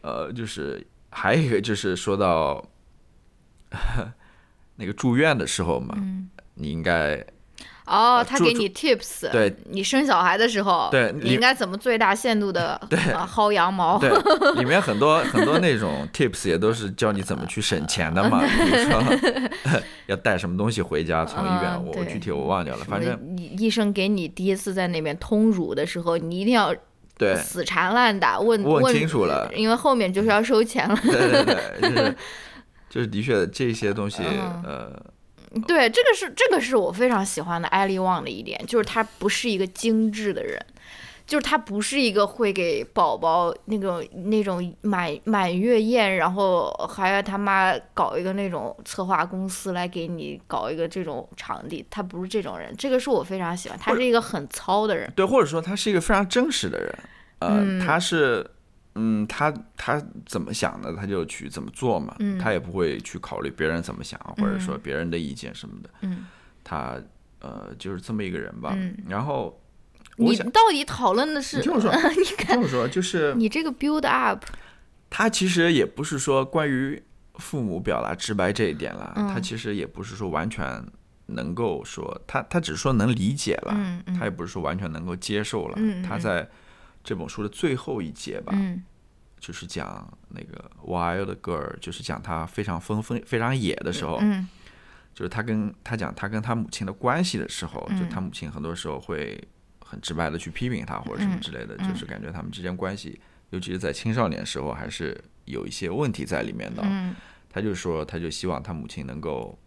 [0.00, 2.66] 呃，就是还有一个就是说到
[4.76, 5.94] 那个住院的时候嘛。
[6.60, 7.24] 你应该
[7.88, 13.98] 哦，他给你 tips，对，你生小孩的时候，对，你应该怎么最大限度的对薅羊毛？
[13.98, 14.10] 对，
[14.60, 26.74] 里面很多很多那种 tips 也都是教你怎么去省钱的嘛，比如说 要带什么东西回家，从医院，我具体我忘掉了，反正医生给你第一次在那边通乳的时候，你一定要
[27.16, 30.96] 对死缠烂打问问清楚了，因为后面就是要收钱了。
[31.02, 32.16] 对对对， 就是
[32.90, 34.22] 就是的确这些东西
[34.64, 34.92] 呃。
[35.66, 40.60] 对，这个是这个是我非常喜欢的艾利旺的一点，就是他不是一个精致的人，
[41.26, 56.98] 就是他不是一个会给宝宝那种那种满满月宴，然后还要他妈搞一个那种策划公司来给你搞一个这种场地，他不是这种人，这个是我非常喜欢，他是一个很糙的人，对，或者说他是一个非常真实的人，
[57.38, 58.46] 呃，他是。
[59.00, 62.16] 嗯，他他怎么想的，他就去怎么做嘛。
[62.18, 65.90] 嗯，他也不会去考虑别人怎么想，或者说别人的意见什么的。
[66.00, 66.26] 嗯，
[66.64, 67.00] 他
[67.40, 68.72] 呃就是这么一个人吧。
[68.74, 69.56] 嗯，然后
[70.16, 71.58] 你到底讨论的是？
[71.58, 74.44] 你听我说， 你听我说，就是你这个 build up，
[75.08, 77.00] 他其实也不是说关于
[77.36, 80.84] 父母表达直白这一点了，他其实也不是说完全
[81.26, 85.78] 能够说他他只是说能理解了，他也不是说完全能够接受了。
[86.06, 86.48] 他在。
[87.08, 88.54] 这本书的最后一节吧，
[89.40, 94.20] 就是讲那个 wild girl，就是讲他非常疯疯、非常野的时候，
[95.14, 99.42] 就是他跟他讲他跟他母亲的关系的时候，就他母亲很多时候会
[99.80, 106.84] 很直白的去批评他或者什么之类的，就是感觉他们之间关系，尤其是在青少年时候，还是有一些问题在里面的。
[107.48, 109.58] 他就说，他就希望他母亲能够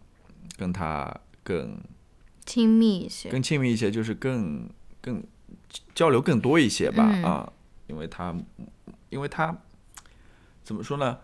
[0.56, 1.12] 跟他
[1.42, 1.76] 更
[2.46, 4.70] 亲密一些，更亲密一些，就是更
[5.00, 5.20] 更。
[5.94, 7.52] 交流更多一些吧，啊，
[7.86, 8.34] 因为他，
[9.10, 9.56] 因为他
[10.64, 11.18] 怎么说呢？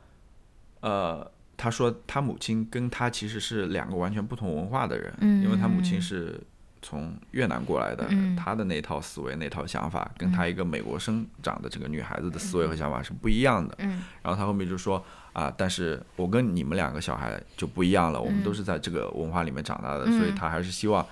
[0.80, 6.40] 呃，他说他母亲跟他其实是两个完全不同文化的人，因为他母亲是
[6.80, 13.74] 从越南过来的，他的那套思维、那套想法，跟他一个美国生长的这个女孩子的思维和想法是不一样的。
[13.78, 21.04] 嗯，然后他后面就说啊，但是我跟你们两个小孩就不一样了，我们都是在这个文化里面长大的，所以他还是希望。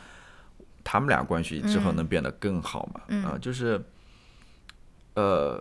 [0.88, 3.00] 他们俩关系之后能变得更好嘛？
[3.28, 3.82] 啊，就是，
[5.14, 5.60] 呃，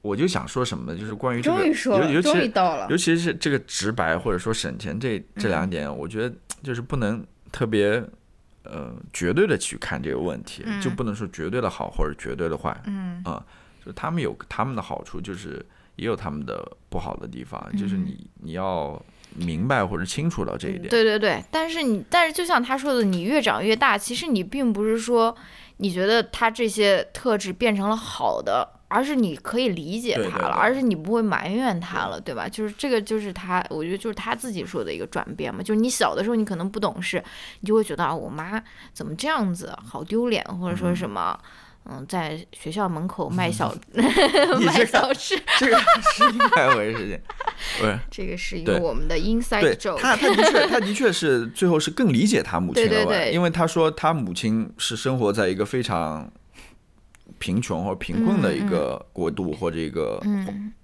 [0.00, 0.98] 我就想说什么呢？
[0.98, 1.66] 就是关于这个，
[2.06, 2.52] 尤尤其
[2.88, 7.22] 尤其是这个直白或者说省钱这这两点，我觉得就是不能
[7.52, 8.02] 特别
[8.62, 12.74] 呃绝对的去看这个问题，就不能说绝对的好或者绝对的坏。
[12.86, 13.44] 嗯啊，
[13.84, 15.62] 就他们有他们的好处，就是
[15.96, 19.04] 也有他们的不好的地方，就是你你要。
[19.38, 25.36] 明白或者清楚到这一点，对对对，但是你，但是就像他说的，你越长越大，其实你并不是说
[25.78, 32.48] 你觉得他这些特质变成了好的，而是你可以理解他了，而是你不会埋怨他了，对吧？
[32.48, 35.62] 就是这个，就是他，我觉得就是他自己说的一个转变嘛。
[35.62, 37.22] 就是你小的时候你可能不懂事，
[37.60, 38.62] 你就会觉得啊，我妈
[38.92, 41.38] 怎么这样子，好丢脸，或者说什么。
[41.42, 41.50] 嗯，
[42.08, 45.78] 在学校门口卖小 卖小吃， 这个
[46.12, 47.20] 是另外一回事情，
[47.80, 49.98] 不是这个是一个我们的 inside joke。
[49.98, 56.30] 他他的确他的确是最后是更理解他母亲了，因为他说他母亲是生活在一个非常
[57.38, 60.20] 贫穷或者贫困的一个国度或者一个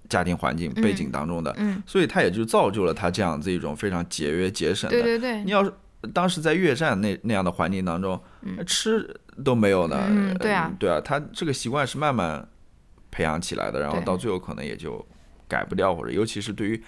[0.09, 1.55] 家庭环境背景当中的，
[1.87, 4.95] 所以他也就造就了他这样子一种非常节约节省的。
[4.95, 5.73] 对对对，你要是
[6.13, 8.19] 当时在越战那那样的环境当中
[8.65, 9.07] 吃。
[9.43, 9.97] 都没有呢，
[10.39, 12.47] 对啊，对啊，他这个习惯是慢慢
[13.09, 15.03] 培养起来的，然后到最后可能也就
[15.47, 16.79] 改不掉，或者尤其是对于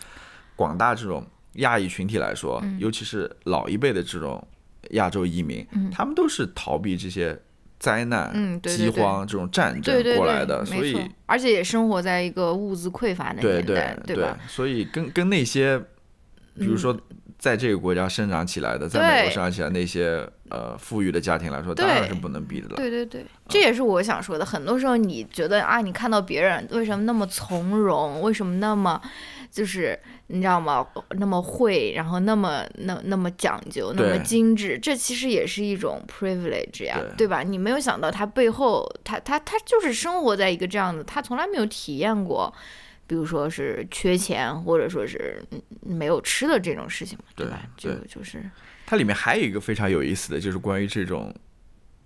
[0.56, 2.78] 广大这种亚裔群体来说，嗯。
[2.80, 4.48] 尤其是老一辈的这种
[4.92, 7.36] 亚洲移民，他们都是逃避这些
[7.80, 14.38] 灾难、嗯对对饥荒这种战争过来的，所以而且也生活在一个物资匮乏的对年代，对吧？
[14.48, 15.80] 所以跟跟那些，
[16.54, 16.96] 比如说
[17.38, 22.76] 在这个国家生长起来的，在美国生长起来那些呃富裕的家庭来说，当然是不能比的了。
[22.76, 24.46] 对对对，这也是我想说的。
[24.46, 29.00] 很多时候你觉得啊，你看到别人为什么那么从容，为什么那么
[29.52, 30.88] 就是你知道吗？
[31.18, 37.44] 那么会，然后那么那那么讲究，那么精致，这其实也是一种 privilege 呀，对对吧？
[37.44, 42.52] 你没有想到他背后，他他他就是生活在一个这样的，他从来没有体验过。
[43.08, 47.62] 比如说是缺钱，或者说是嗯没有吃的这种事情嘛，对吧？
[47.78, 48.00] 这对。
[48.00, 48.44] 个就是
[48.86, 51.34] 它里面还有一个非常有意思的，就是关于这种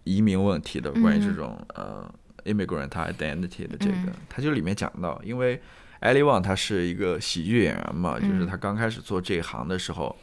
[0.04, 2.10] 移民问题的，关于这种呃
[2.46, 5.62] immigrant identity 的这个，它就里面讲到，因为
[6.00, 10.16] 艾利旺他是一个喜剧演员嘛，就是他刚开始做这一行的时候，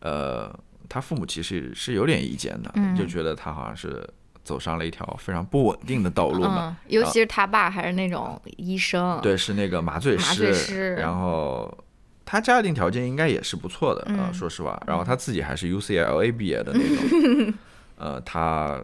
[0.00, 0.50] 呃，
[0.88, 4.02] 他父母其实是有点意见的，就觉得他好像是
[4.44, 6.68] 走上了一条非常不稳定的道路嘛。
[6.68, 11.76] 嗯，尤其是他爸还是那种医生，对，是那个麻醉师，麻醉师然后
[12.24, 14.80] 他家庭条件应该也是不错的啊、呃说实话。
[14.86, 17.54] 然后他自己还是 UCLA 毕业的那种，
[17.96, 18.80] 呃，他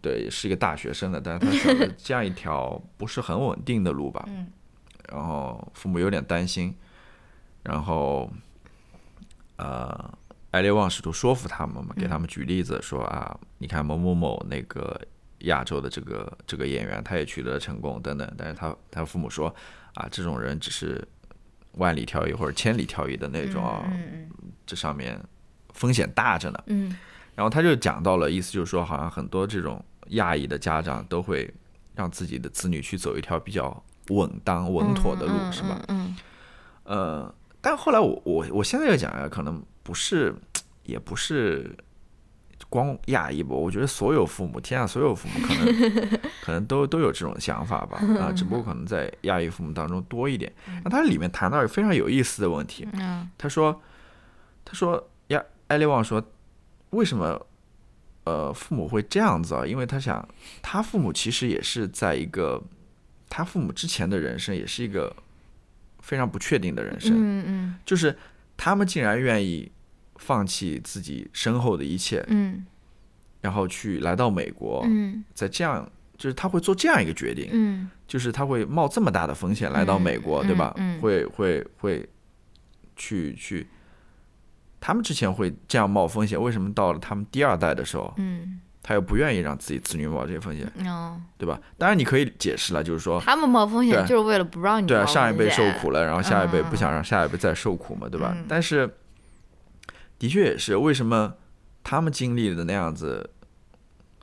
[0.00, 4.24] 对是一个大学生的，但是他选了这样一条不是很稳定的路吧。
[4.28, 4.46] 嗯
[5.12, 6.74] 然后父母有点担心，
[7.62, 8.28] 然后
[9.56, 10.12] 呃，
[10.54, 15.00] 艾利旺试图说服他们嘛，给他们举例子说啊，你看某某某那个
[15.40, 19.52] 亚洲的这个这个演员，他也取得了成功等等，但是他他父母说
[19.94, 21.06] 啊，这种人只是
[21.72, 23.82] 万里挑一或者千里挑一的那种
[24.64, 25.20] 这上面
[25.72, 26.62] 风险大着呢。
[26.66, 26.96] 嗯
[27.34, 31.52] 然后他就讲到了，意思就是说，好像很多这种亚裔的家长都会
[31.96, 35.84] 让自己的子女去走一条比较稳当、稳妥的路，嗯是吧？？
[35.88, 36.16] 嗯
[36.84, 37.34] 呃，
[37.64, 40.34] 但后来我我我现在要讲啊，可能不是，
[40.82, 41.74] 也不是
[42.68, 50.52] 光亚裔吧，我觉得所有父母，天下所有父母可能 可能都都有这种想法吧，啊，只不过可能在亚裔父母当中多一点。
[50.84, 53.80] 那他里面谈到一个非常有意思的问题，嗯他说，
[54.64, 56.22] 他说呀，艾利旺说，
[56.90, 57.40] 为什么
[58.24, 59.64] 呃父母会这样子啊？
[59.66, 60.26] 因为他想，
[60.60, 62.62] 他父母其实也是在一个
[63.30, 65.14] 他父母之前的人生也是一个
[66.04, 67.74] 非常不确定的人生，嗯嗯。
[67.86, 68.14] 就是
[68.56, 69.72] 他们竟然愿意
[70.16, 72.64] 放弃自己身后的一切，嗯。
[73.40, 75.24] 然后去来到美国，嗯。
[75.34, 75.90] 在这样。
[76.16, 77.90] 就是他会做这样一个决定，嗯。
[78.06, 80.72] 就是他会冒这么大的风险来到美国，嗯对吧？
[80.76, 81.00] 嗯嗯。
[81.00, 82.08] 会会会
[82.94, 83.66] 去去，
[84.80, 90.70] 他们之前会这样冒风险，为什么到了他们第二代的时候，嗯他又不愿意让自己子女冒这些风险，
[91.38, 91.58] 对吧？
[91.78, 98.32] 当然你可以解释了，就是说，他们冒风险就是为了不让你对啊，上一辈受苦了，然后下一辈不嗯想让下一辈再受苦嘛，对吧？
[98.36, 98.88] 嗯但是
[100.18, 101.32] 的确也是，为什么
[101.82, 103.30] 他们经历的那样子？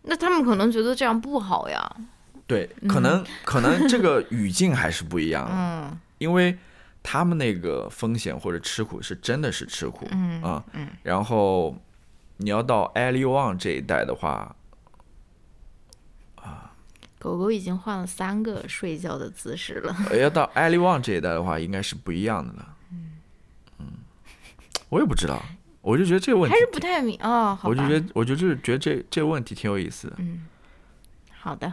[0.03, 1.91] 那他们可能觉得这样不好呀。
[2.47, 6.57] 对，可能、可能这个语境还是不一样 的，嗯因为
[7.01, 11.76] 他们那个风险或者吃苦是真的是吃苦，嗯啊，嗯然后
[12.42, 14.56] 你要到艾利旺这一代的话，
[16.36, 16.74] 啊
[17.20, 19.96] 狗狗已经换了三个睡觉的姿势了。
[20.10, 22.76] 呃要到艾利旺这一代的话，应该是不一样的了。
[23.80, 23.86] 嗯，
[24.89, 25.39] 我也不知道，
[25.82, 27.70] 我就觉得这个问题还是不太明哦，好吧。
[27.70, 30.48] 我就觉得，我就就是觉得这这个问题挺有意思的，嗯，
[31.39, 31.72] 好的，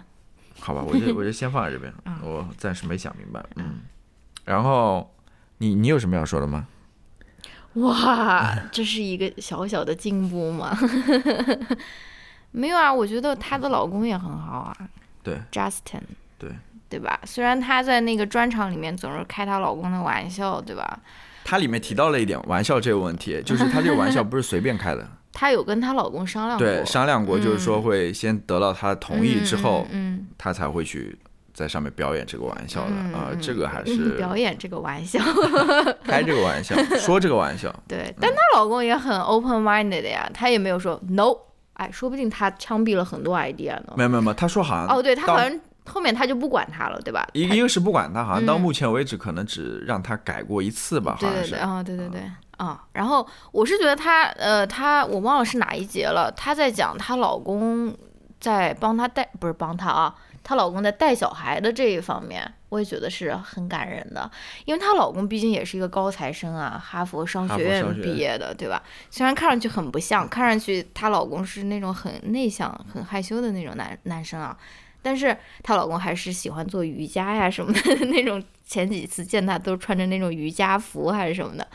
[0.61, 3.81] 好吧，我就我就先放在这边， 嗯我暂时没想明白，嗯，
[4.45, 5.11] 然后
[5.57, 6.67] 你你有什么要说的吗？
[7.85, 10.77] 哇，这是一个小小的进步吗？
[12.51, 14.77] 没有啊，我觉得她的老公也很好啊
[15.23, 16.01] 对，Justin，
[16.39, 16.51] 对，
[16.89, 17.21] 对吧？
[17.25, 20.99] 虽然她在那个专场里面总是开她老公的玩笑，对吧？
[21.45, 31.19] 她里面提到了一点玩笑这个问题，就是她这个玩笑不是随便开的， 她有跟她老公商量过，对，商量过，就是说会先得到她的同意之后，嗯，她才会去
[31.59, 35.19] 在上面表演这个玩笑的嗯啊、嗯这个还嗯是表演这个玩笑，
[36.07, 41.35] 开这个玩笑，说这个玩笑，对，但她老公也很 open minded 的呀，他也没有说 no，
[41.73, 43.95] 哎，说不定他枪毙了很多 idea 呢。
[43.97, 47.27] 没有没有没有，他说好像哦，对他好像后面他就不管他了，对吧？
[47.35, 51.61] 他一一个是不管他，好像到嗯目前为止可能只让他改过一次吧，好像是对对对，。
[51.61, 52.21] 啊、对对对，
[52.59, 57.93] 啊、然后我是觉得她，呃，她我忘了是哪一节了，她在讲她老公
[58.41, 60.15] 在帮她带，不是帮她啊，
[60.49, 64.31] 她老公在带小孩的这一方面，我也觉得是很感人的，
[64.65, 68.83] 因为她老公毕竟也是一个高材生啊，哈佛商学院毕业的，对吧？
[69.11, 74.57] 虽然看上去很不像，看上去她老公是那种很内向、很害羞的那种男男生啊。
[75.03, 78.43] 但是她老公还是喜欢做瑜伽呀什么的 那种。
[78.65, 81.67] 前几次见她都穿着那种瑜伽服还是什么的，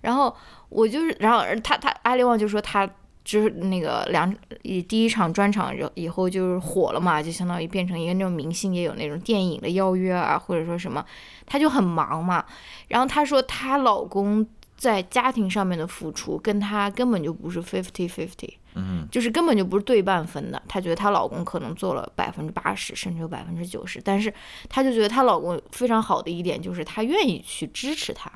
[0.00, 0.36] 然后
[0.68, 2.88] 我就是，然后她她阿里旺就说她
[3.30, 11.04] 就是那个两以第一场专场以后就是火了嘛，就相当于变成一个那种明星，也有那种电影的邀约啊，或者说什么，
[11.46, 12.44] 她就很忙嘛。
[12.88, 14.46] 然后她说她老公。
[14.80, 20.62] 在家庭上面的付出跟她根本就不是 fifty fifty，嗯，就是根本就不是对半分的。
[20.66, 24.32] 她觉得她老公可能做了百分之八十，甚至有百分之九十，但是
[24.70, 28.32] 她就觉得她老公非常好的一点就是她愿意去支持她。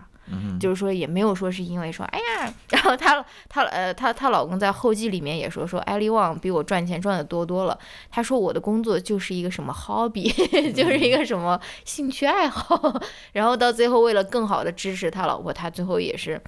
[0.58, 7.78] 就是说也没有说是因为说，哎呀，然后她她呃她她老公在后记里面也说说艾利旺比我赚钱赚的多多了。
[8.10, 10.32] 他说我的工作就是一个什么 hobby，
[10.72, 13.00] 就是一个什么兴趣爱好。
[13.32, 16.40] 然后到最后为了更好的支持他老婆，他最后也是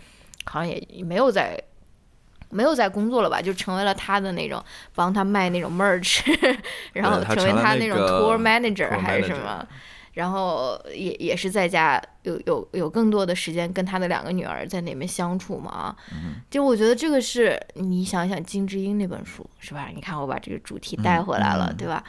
[0.44, 1.60] 好像也没有在
[2.48, 4.62] 没有在工作了吧，就成为了他的那种
[4.94, 6.22] 帮他卖那种 merch，
[6.94, 9.66] 然后成为他那种 tour manager 还是什么。
[10.16, 15.94] 然后也也是在家有有有更多的时间跟他的两个女儿在那边相处嘛，
[16.48, 19.90] 就我觉得这个是你想想金智英那本书是吧？
[19.94, 22.02] 你看我把这个主题带回来了，对吧？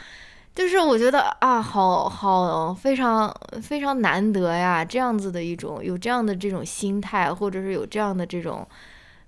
[0.55, 3.30] 就是我觉得啊，好好非常
[3.62, 8.66] 非常难得呀，这样子的一种有这样的这种心态，或者是有这样的这种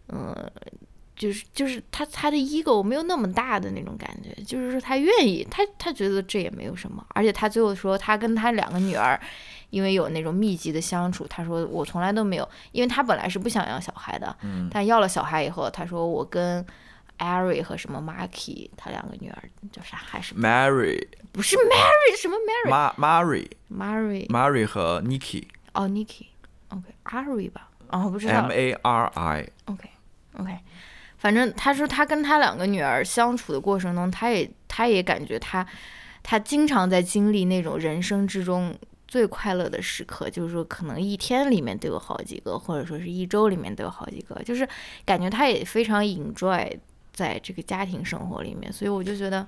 [0.08, 0.34] 嗯。
[1.20, 9.20] 就是就是他他的 ego 没有那么大的那种感觉，就是说他愿意，他他觉得这也没有什么，而且他最后说他跟他两个女儿，
[9.70, 16.66] 因为有那种密集的相处，他说我从来都没有，因为他本来是不想要小孩的，嗯，但要了小孩以后，他说我跟
[17.18, 19.44] Ari 和什么 Marky 他两个女儿
[19.74, 25.44] 叫啥还是 Mary 不是 Mary 什么 Mary Mary Mary Mary 和 Nikki
[25.74, 26.28] 哦 Nikki
[26.70, 27.68] OK Ari 吧。
[27.90, 28.34] 哦不知道。
[28.34, 29.90] M A R I OK
[30.38, 30.58] OK
[31.20, 35.68] 反正他说，他跟他两个女儿相处的过程中，他也他也感觉他，
[36.24, 38.74] 他经常在经历那种人生之中
[39.06, 44.66] 最快乐的时刻，就是说可能一天里面都有好几个，或者说是一周里面都有好几个，就是
[45.04, 46.72] 感觉他也非常 enjoy
[47.12, 49.46] 在这个家庭生活里面，所以我就觉得，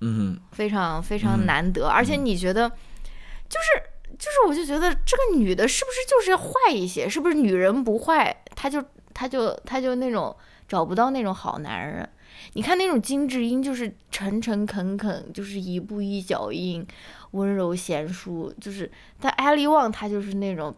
[0.00, 1.86] 嗯，非常非常难得。
[1.86, 7.08] 而且你觉得，就是就是，我就觉得这个女的是不是就是坏一些？
[7.08, 8.84] 是不是女人不坏，她就
[9.14, 10.36] 她就她就那种。
[10.74, 12.08] 找不到那种好男人，
[12.54, 16.84] 你看那种金智英就是诚诚恳恳，就是一步一脚印，
[17.30, 20.74] 温柔贤淑，就是但艾利旺他就是那种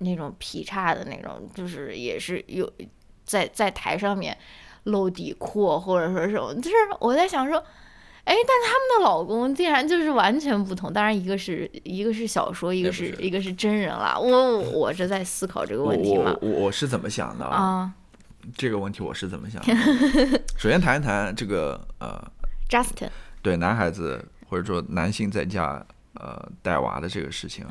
[0.00, 2.70] 那种劈叉的那种，就是也是有
[3.24, 4.36] 在在台上面
[4.84, 7.56] 露底裤或者说什么，就是我在想说，
[8.24, 17.90] 哎，但他们的老公竟然就是完全不同，当然一个是一个是小说，一个是一个是真人啦，我我是在思考这个问题嘛，我我是怎么想的啊？
[18.56, 19.74] 这个问题我是怎么想的？
[20.56, 22.20] 首先谈一谈这个呃
[22.68, 23.10] ，Justin
[23.42, 25.84] 对男孩子或者说男性在家
[26.14, 27.66] 呃带娃的这个事情。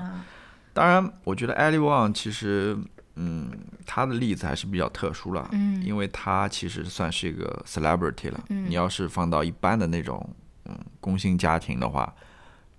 [0.74, 2.78] 当然，我觉得艾利旺其实
[3.15, 3.51] 嗯，
[3.86, 8.39] 他的例子还是比较特殊了，嗯，因为他其实算是一个 celebrity 了。
[8.49, 10.28] 嗯，你要是放到一般的那种
[10.65, 12.13] 嗯工薪家庭的话，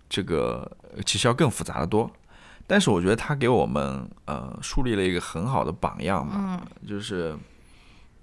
[0.09, 0.71] 这个
[1.05, 2.11] 其实要更复杂的多。
[2.67, 7.37] 但是我觉得他给我们呃树立了一个很好的榜样嘛，就是。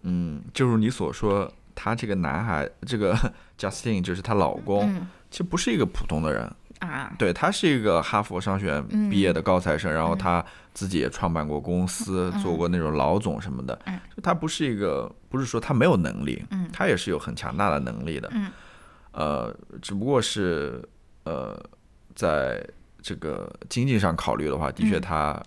[0.04, 3.16] 嗯，就如你所说，他这个男孩，这个
[3.58, 4.94] Justin 就是她老公，
[5.30, 7.14] 其实不是一个普通的人啊。
[7.18, 10.44] 对他是一个哈佛商学院毕业的高材生，然后他
[10.74, 13.78] 自己也创办过公司，做过那种老总什么的。
[14.16, 18.32] 就他不是一个，不是说他没有能力，他也是有很强大的能力的。
[19.12, 20.82] 呃，只不过是
[21.24, 21.60] 呃，
[22.16, 22.66] 在
[23.02, 25.42] 这个经济上考虑的话，的确他。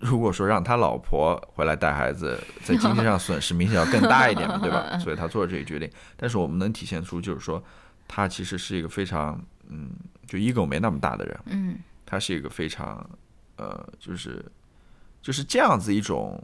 [0.00, 4.96] 如果说让他老婆回来带孩子，在经济上损失明显要更大一点嘛，对吧？
[5.00, 5.90] 所以他做了这个决定。
[6.16, 7.62] 但是我们能体现出，就是说，
[8.06, 9.90] 他其实是一个非常，嗯，
[10.26, 11.40] 就 ego 没那么大的人。
[11.46, 13.08] 嗯，他是一个非常，
[13.56, 14.44] 呃，就是
[15.22, 16.42] 就是这样子一种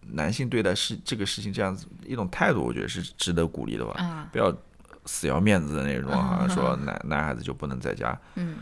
[0.00, 4.28] 男性对待事这个事情这样子一种态度，我觉得是值得鼓励的吧。
[4.32, 4.52] 不要
[5.06, 8.56] 死要面子的那种，好 像说男男孩子就不能在家，嗯，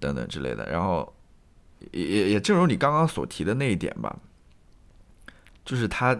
[0.00, 0.68] 等等之类的。
[0.68, 1.14] 然后。
[1.92, 4.16] 也也也正如你刚刚所提的那一点吧，
[5.64, 6.18] 就是他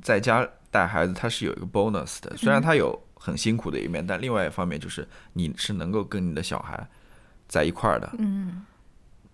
[0.00, 2.36] 在家带孩子，他是有一个 bonus 的。
[2.36, 6.88] 虽然他有很辛苦的一面，但另外一方面就是你是能够跟你的小孩
[7.48, 8.10] 在一块儿的。
[8.18, 8.64] 嗯，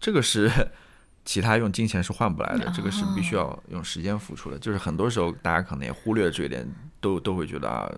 [0.01, 0.51] 这个是
[1.24, 4.59] 其他用金钱是换不来的，这个是必须要用时间付出的。
[4.59, 6.66] 就是很多时候大家可能也忽略这一点，
[7.01, 7.90] 都都会觉得啊，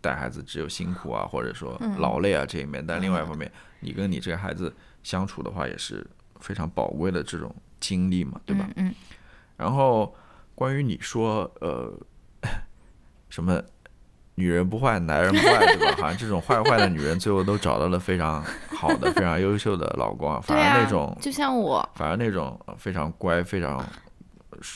[0.00, 2.84] 带孩子只有辛苦啊，或者说劳累啊这一面。
[2.86, 6.06] 但另外一方面，你跟你这个孩子相处的话，也是。
[6.40, 8.68] 非常宝贵的这种经历嘛，对吧？
[8.76, 8.94] 嗯。
[9.56, 10.14] 然后
[10.54, 11.92] 关于你说呃
[13.28, 13.62] 什么
[14.34, 15.94] 女人不坏，男人不坏，对吧？
[16.00, 18.42] 好像这种坏坏的女人，最后都找到了非常
[18.74, 20.40] 好的、非常优秀的老公啊。
[20.40, 23.84] 反而那种，就像我，反而那种非常乖、非常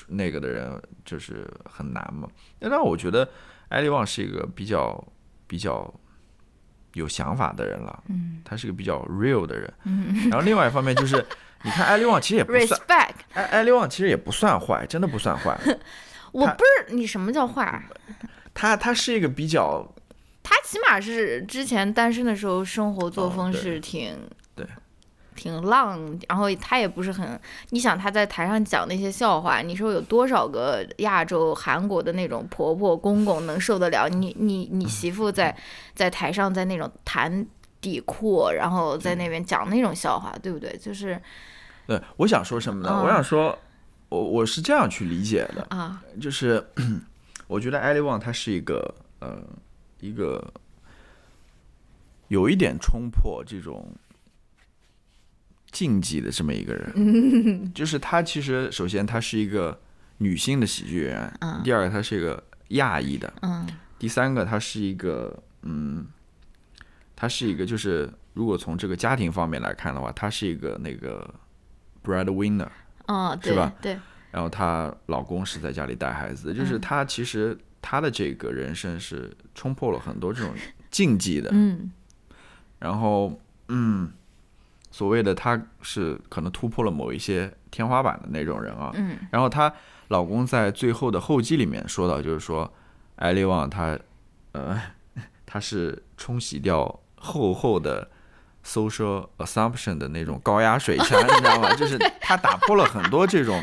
[0.09, 2.29] 那个的人，就是很难嘛。
[2.61, 3.27] 那让我觉得
[3.71, 5.03] 艾利旺是一个比较
[5.47, 5.93] 比较
[6.93, 8.05] 有想法的人了。
[8.09, 9.73] 嗯，他是个比较 real 的人。
[9.85, 11.25] 嗯， 然后另外一方面就是，
[11.65, 15.59] 你看艾利旺其实也不算，respect，艾艾利旺其实也不算坏，真的不算坏。
[16.31, 17.83] 我不是你什么叫坏？
[18.53, 19.85] 他他是一个比较
[20.43, 24.15] 他起码是之前单身的时候生活作风是挺、
[24.55, 24.67] 对
[25.35, 25.99] 挺浪，
[26.29, 27.41] 然后他也不是很，
[27.71, 34.09] 你想他在台上讲那些笑话，你说有多少个亚洲、韩国的那种婆婆公公能受得了？
[34.09, 35.57] 你你你媳妇在
[35.95, 37.47] 在台上在那种弹
[37.81, 40.77] 底裤，然后在那边讲那种笑话，对不对？
[40.77, 41.21] 就是
[41.87, 42.89] 对，我想说什么呢？
[42.91, 43.05] 嗯。
[43.05, 43.59] 我想说，
[44.09, 46.64] 我我是这样去理解的，啊，就是
[47.47, 49.43] 我觉得艾利旺他是一个呃
[50.01, 50.53] 一个
[52.28, 53.87] 有一点冲破这种
[55.70, 59.78] 禁忌的这么一个人， 就是他其实首先他是一个
[60.18, 61.61] 女性的喜剧演员，嗯。
[61.62, 63.66] 第二个他是一个亚裔的，嗯。
[63.99, 66.07] 第三个他是一个嗯，
[67.16, 71.32] 他是一个就是如果从这个家庭方面来看的话，他是一个那个
[72.05, 72.69] breadwinner。
[73.07, 73.73] 哦，对是吧？
[73.83, 73.99] 对，
[74.31, 76.81] 然后她老公是在家里带孩子的，就是嗯。
[76.81, 80.55] 她其实她的这个人生是冲破了很多这种
[80.91, 81.93] 禁忌的，嗯。
[82.79, 83.39] 然后
[83.69, 84.11] 嗯，
[84.91, 89.19] 所谓的她是可能突破了某一些天花板的那种人啊，嗯。
[89.31, 89.73] 然后她
[90.09, 92.73] 老公在最后的后记里面说到，就是说
[93.17, 93.99] 艾利旺她
[94.53, 94.81] 呃
[95.45, 98.11] 她是冲洗掉厚厚的。
[98.65, 101.73] Social assumption 的那种高压水枪，你知道吗？
[101.77, 103.62] 就是他打破了很多这种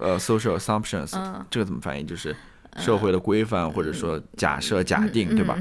[0.00, 1.44] 呃 social assumptions，、嗯。
[1.50, 2.02] 这个怎么翻译？
[2.02, 2.34] 就是
[2.78, 5.58] 社会的规范或者说假设、假定，对吧？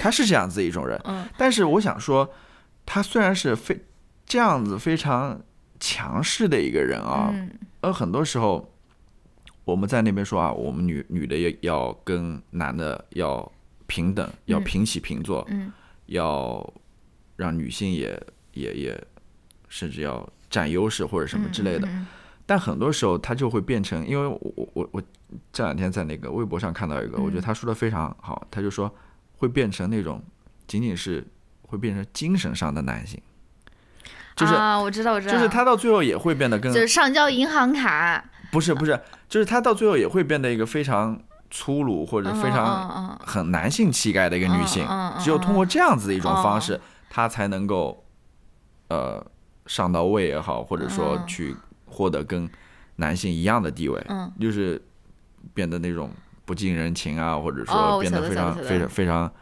[0.00, 1.26] 他是这样子一种人，嗯。
[1.36, 2.28] 但是我想说，
[2.84, 3.80] 他虽然是非
[4.26, 5.40] 这样子非常
[5.80, 7.50] 强势的一个人啊，嗯。
[7.80, 8.70] 而很多时候
[9.64, 13.50] 我们在那边说啊，我们女女的要要跟男的要
[13.86, 15.72] 平等，要嗯平起平坐，嗯。
[16.06, 16.72] 要
[17.38, 18.22] 让女性也
[18.52, 19.06] 也也
[19.70, 21.88] 甚至要占优势或者什么之类的。
[21.88, 22.06] 嗯
[22.48, 25.02] 但很多时候他就会变成，因为我我我我
[25.52, 28.90] 这两天在那个微博上看到一个，我觉得他说的非常好，他就说
[29.36, 30.22] 会变成那种
[30.66, 31.22] 仅仅是
[31.66, 33.20] 会变成精神上的男性，
[34.34, 41.20] 就是、啊，我知道我知道，就是他到最后也会变得跟就是上交银行卡，不是不是，就是他到最后也会变得一个非常
[41.50, 46.60] 粗鲁或者非常很男性气概的一个女性只有通过这样子的一种方哦。
[46.60, 48.04] 式，她才能够
[48.88, 49.24] 呃
[49.66, 51.26] 上到位也好，或者说嗯。
[51.26, 51.56] 去
[51.86, 52.48] 获得跟
[52.96, 54.32] 男性一样的地位，嗯。
[54.40, 54.80] 就是
[55.54, 56.10] 变得那种
[56.44, 59.32] 不近人情啊，或者哦说变得非常非常非常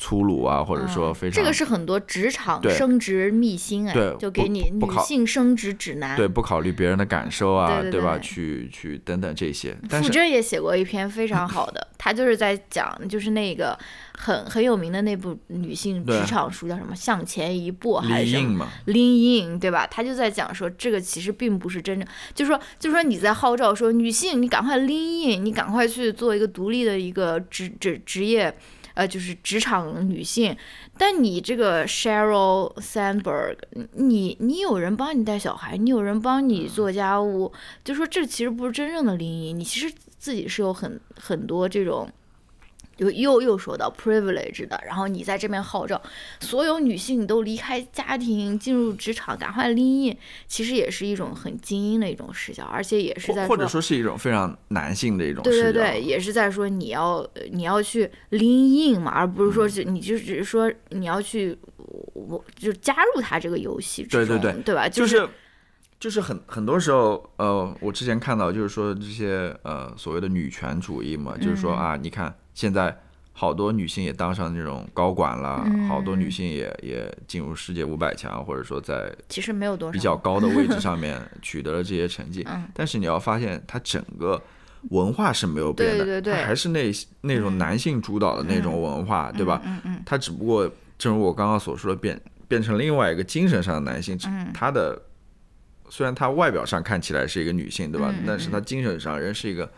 [0.00, 6.16] 粗鲁啊，或者说嗯非常这个是很多职场升职秘辛哎，对就给你女性升职指南。
[6.16, 7.82] 对不考虑别人的感受啊，吧？
[7.82, 13.78] 对对对去去等等这些，但傅是真也写过一篇非常好的， 他就是在讲，就是那个
[14.16, 19.86] 很很有名的那部女性职场书叫什么《向前一步》还是什么？，lean in，对吧？
[19.86, 28.54] 他就在讲说，这个其实并不是真正，就说就说你在号召说女性，你赶快 lean in，你赶快去做一个独立的一个职职职业，
[29.00, 30.54] 呃，就是职场女性。
[30.98, 33.56] 但你这个 Sheryl Sandberg，
[33.94, 37.50] 你你有人帮你带小孩，你有人帮你做家务，
[37.82, 42.06] 就说这其实不是真正的 lean in，你其实自己是有很很多这种。
[43.00, 46.00] 又又又说到 privilege 的，然后你在这边号召
[46.40, 61.56] 所有女性都离开家庭进入职场，赶快 lin in，，其实也是一种很精英的一种视角，而且也是在或或者说是一种非常男性的一种对视角，对对对，也是在说你要呃你要去 lin in 嘛，而不是说嗯就你就只是说你要去
[62.12, 64.88] 我就加入他这个游戏之中，对对对对吧？
[64.88, 65.28] 就是是
[65.98, 72.96] 就是很很多时候，呃，我之前看到就是说这些呃所谓的女权主义嘛，就是说嗯啊，你看现在
[73.32, 79.92] 好多女性也当上那种高管了，好多女性也也进入世界五百强，或者说在其实没有多少。
[79.92, 82.44] 比较高的位置上面取得了这些成绩。
[82.50, 82.64] 嗯。
[82.74, 84.42] 但是你要发现，它整个
[84.90, 86.34] 文化是没有变的，对对对。
[86.34, 89.62] 它还是那那种男性主导的那种文化，对吧？
[89.64, 94.52] 嗯嗯它只不过正如我刚刚所说的变变成另外一个精神上的男性，嗯。
[94.52, 95.00] 他的
[95.88, 98.14] 虽然他外表上看起来是一个女性，对吧？
[98.26, 99.70] 但是他精神上仍是一个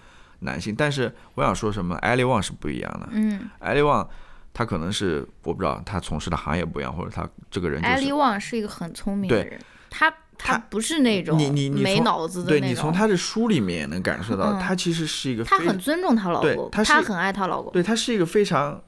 [0.42, 0.74] 男性。
[0.76, 3.08] 但是我想说什么，艾利旺是不一样的。
[3.12, 4.08] 嗯，艾利旺
[4.52, 8.12] 他可能是我不知道他从事的行业不一样，或者他这个人就艾利是。
[8.12, 9.58] 旺是一个很聪明的人，
[9.88, 18.82] 他他他不是那种你你你没脑子的对你从他的书里面也能感受到，嗯他其实是一个非他很尊重她老公，对他是她很爱她老公，对他是一个非常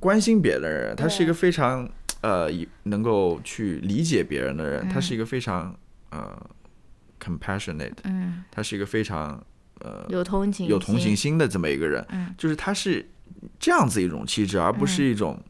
[0.00, 1.88] 关心别的人，他是一个非常
[2.22, 5.74] 呃以能够去理解别人的人，他是一个非常
[6.10, 6.36] 呃
[7.22, 9.42] compassionate，嗯，他是一个非常
[9.86, 12.34] 呃有同情有同情心，的这么一个人，嗯。
[12.36, 13.08] 就是他是
[13.58, 15.40] 这样子一种气质，而不是一种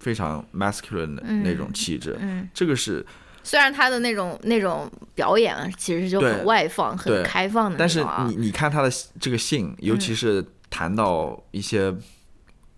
[0.00, 2.16] 非常 masculine 的那种气质。
[2.20, 3.04] 嗯，这个是，
[3.42, 8.90] 虽然他的那种那种表演啊其实就很外放、很开放的但是你你看他的
[9.20, 11.94] 这个性，尤其是谈到一些。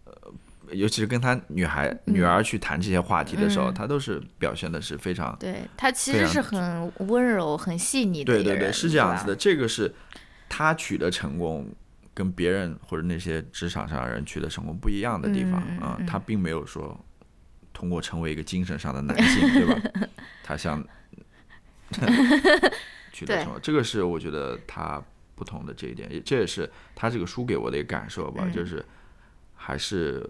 [0.04, 0.12] 呃，
[0.72, 3.74] 尤其是跟他女孩、女儿去谈这些话题的时候，嗯。
[3.74, 9.36] 他都是表现的是非常对他其实是很温柔、很细腻的对对对，是这样子的。。
[9.36, 9.94] 这个是
[10.48, 11.68] 他取得成功，
[12.14, 16.98] 跟别人或者那些职场上的人取得成功不一样的地方啊、嗯他并没有说
[17.72, 20.08] 通过成为一个精神上的男性，对吧？
[20.42, 20.82] 他想
[23.12, 25.02] 取得成功，这个是我觉得他
[25.34, 28.52] 不同的这一点，也这也是他这个书给我的一个感受吧，嗯。
[28.52, 28.84] 就是
[29.54, 30.26] 还是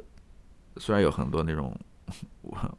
[0.78, 1.78] 虽然有很多那种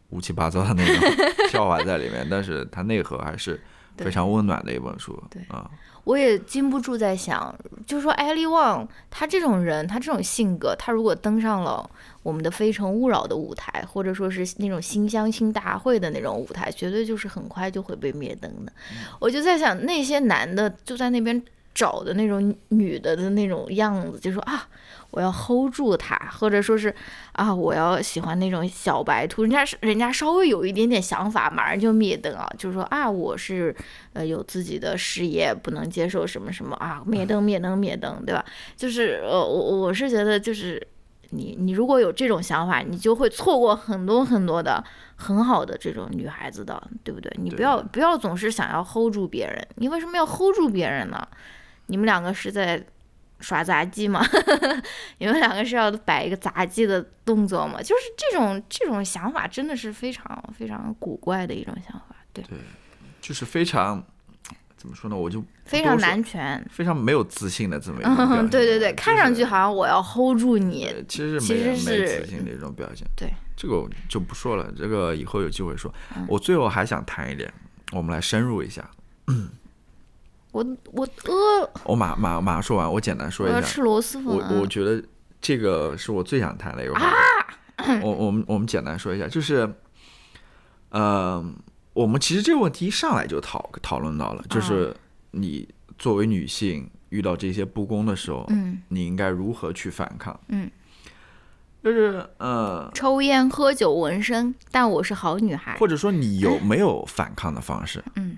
[0.09, 3.59] 乌七八糟的那种 笑话在里面，但是它内核还是
[3.97, 5.22] 非常温暖的一本书。
[5.30, 5.41] 对。
[5.49, 5.69] 啊，
[6.07, 7.53] 我也禁不住在想，
[7.85, 11.88] 就说艾利旺他这种人，他这种性格，他如果登上了
[12.23, 18.71] 我们的《非诚勿扰》的舞台，或者说是那种新相亲大会的那种舞台，绝对就是很快就会被灭灯的。
[19.19, 21.43] 我就在想，那些男的就在那边
[21.77, 24.67] 找的那种女的的那种样子，就说啊，
[25.11, 26.91] 我要 hold 住她，或者说是
[27.33, 33.75] 啊，我要喜欢那种小白兔，人家是人家稍微有一点点想法，马上就灭灯啊，就是说啊，我是
[34.13, 38.43] 呃有自己的事业，不能接受什么什么啊，灭灯灭灯灭灯，对吧？
[38.75, 40.81] 就是呃，我我是觉得就是。
[41.31, 44.81] 你你如果有这种想法，你就会错过很多很多的
[45.17, 47.29] 很好的这种女孩子的，对不对？
[47.35, 51.27] 你不要不要总是想要 hold 住别人，你为什么要 hold 住别人呢？
[51.88, 52.81] 你们两个是在
[53.39, 54.26] 耍杂技吗？
[55.19, 57.80] 你们两个是要摆一个杂技的动作吗？
[57.81, 62.57] 就是这种这种想法真的是非常非常古怪的一种想法，对，对
[63.22, 64.03] 就是非常
[64.76, 65.15] 怎么说呢？
[65.15, 66.64] 我就非常男权。
[66.72, 73.07] 非常没有自信的这么一 种对对对，就是看上去好像我要 hold 住你，其实其没没实是自信的一种表现。
[73.15, 75.93] 对，这个我就不说了，这个以后有机会说。
[76.15, 77.51] 嗯我最后还想谈一点，
[77.91, 78.89] 我们来深入一下。
[80.57, 83.55] 我我呃，我马马马上说完，我简单说一下。
[83.55, 84.51] 我要吃螺蛳粉我啊。
[84.59, 85.03] 我觉得
[85.39, 87.91] 这个是我最想谈的一个话题。
[88.01, 89.71] 我我们我们简单说一下，就是，
[90.89, 91.45] 呃，
[91.93, 94.95] 我们其实这个问题一上来就讨讨论到了，就是
[95.31, 95.69] 你
[95.99, 100.38] 作为女性遇到这些不公的时候，嗯你应该如何去反抗？
[100.47, 100.71] 嗯，
[101.84, 105.77] 就是呃，抽烟喝酒纹身，但我是好女孩。
[105.77, 108.03] 或者说你有 没有反抗的方式？
[108.15, 108.38] 嗯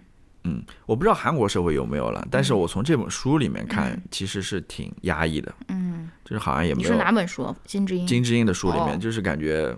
[0.50, 4.02] 嗯，我不知道韩国社会有没有了，但是我从这本书里面看，嗯。
[4.12, 7.56] 其实是挺压抑的，嗯，就是好像也没你说有哪本书？
[7.66, 8.08] 金智英。
[8.08, 8.98] 金智英的书里面，哦。
[8.98, 9.76] 就是感觉，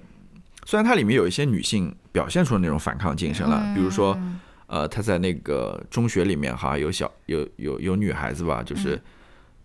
[0.65, 9.01] 虽然它里面有一些女性表现出那种反抗精神了，比如说，嗯呃，她在那个中学里面，好像有小有有有女孩子吧，就是嗯。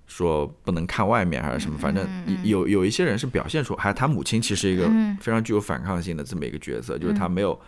[0.09, 2.07] 说不能看外面还是什么，反正
[2.45, 5.16] 有有一些人是表现出，还有她母亲其实一个嗯。
[5.20, 7.61] 非常具有反抗性的这么一个角色，就是她没有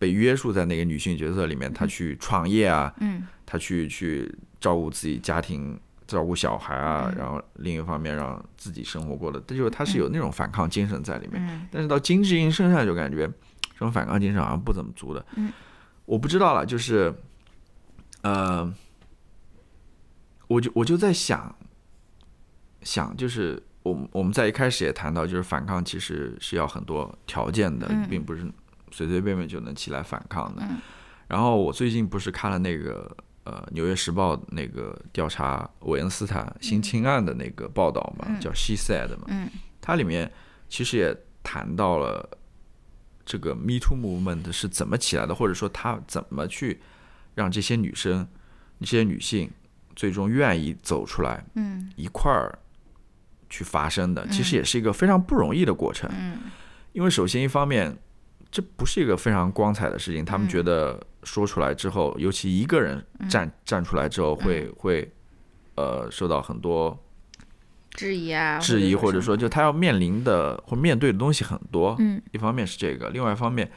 [0.00, 5.78] 被约束在那个女性角色里面，她去创业啊，嗯她去去照顾自己家庭。
[6.10, 11.40] 照顾小孩啊，嗯然后另一方面让自己生活过的，这就是她是有那种反抗精神在里面。
[11.46, 15.24] 嗯但是到金智英身上就感觉这种反抗精神好像不怎么足的。
[15.36, 15.52] 嗯，
[16.06, 17.14] 我不知道了，就是，
[18.22, 18.74] 呃，
[20.48, 21.54] 我就我就在想，
[22.82, 28.44] 想就是我们我们在一开始也谈到，就是反抗其实是要很多条件的，嗯并不是
[28.90, 30.62] 随随便便就能起来反抗的。
[30.62, 30.78] 嗯。
[31.28, 38.40] 然后我最近不是看了那个呃《纽约时报》那个调查韦恩斯坦性侵案的那个报道嘛，嗯。
[38.40, 39.48] 叫《She Said》嘛，嗯。
[39.80, 40.30] 它里面
[40.68, 42.28] 其实也谈到了
[43.24, 46.80] 这个 Me Too movement 是怎么起来的，或者说它怎么去
[47.34, 48.26] 让这些女生、
[48.80, 49.50] 这些女性
[49.94, 51.90] 最终愿意走出来嗯。
[51.96, 52.58] 一块儿
[53.48, 56.10] 去发生的，其实也是一个非常不容易的过程。
[56.12, 56.38] 嗯。
[56.92, 57.96] 因为首先一方面，
[58.50, 60.48] 这不是一个非常光彩的事情，他们嗯。
[60.48, 65.12] 觉得说出来之后，尤其一个人站站出来之后会，会
[65.76, 66.98] 呃受到很多
[67.92, 71.94] 质疑啊，质疑，或者说就他要面临的或面对的东西很多。
[72.00, 72.20] 嗯。
[72.32, 73.70] 一方面是这个，另外一方面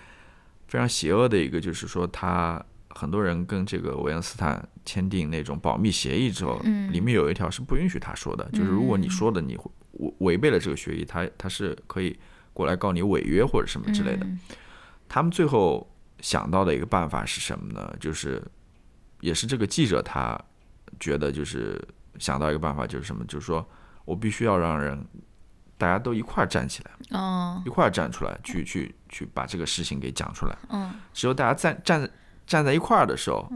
[0.68, 6.92] 非常邪恶的一个就是说，他很多人跟这个韦恩斯坦签订那种保密协议之后，嗯。
[6.92, 9.56] 里面有一条是不允许他说的，就是如果你说的你
[9.92, 12.18] 违违背了这个协议，他他是可以
[12.54, 14.26] 过来告你违约或者什么之类的。
[14.26, 14.40] 嗯
[15.08, 15.90] 他们最后
[16.20, 17.96] 想到的一个办法是什么呢？
[18.00, 18.44] 就是
[19.22, 20.40] 也是这个记者他
[21.00, 21.82] 觉得就是
[22.20, 23.66] 想到一个办法就是什么，就是说
[24.06, 25.06] 我必须要让人
[25.78, 27.62] 大家都一块儿站起来，哦。
[27.66, 30.58] 一块儿站出来，去去去把这个事情给讲出来。
[30.70, 30.94] 嗯。
[31.14, 32.10] 只有大家站站
[32.46, 33.52] 站在一块儿的时候，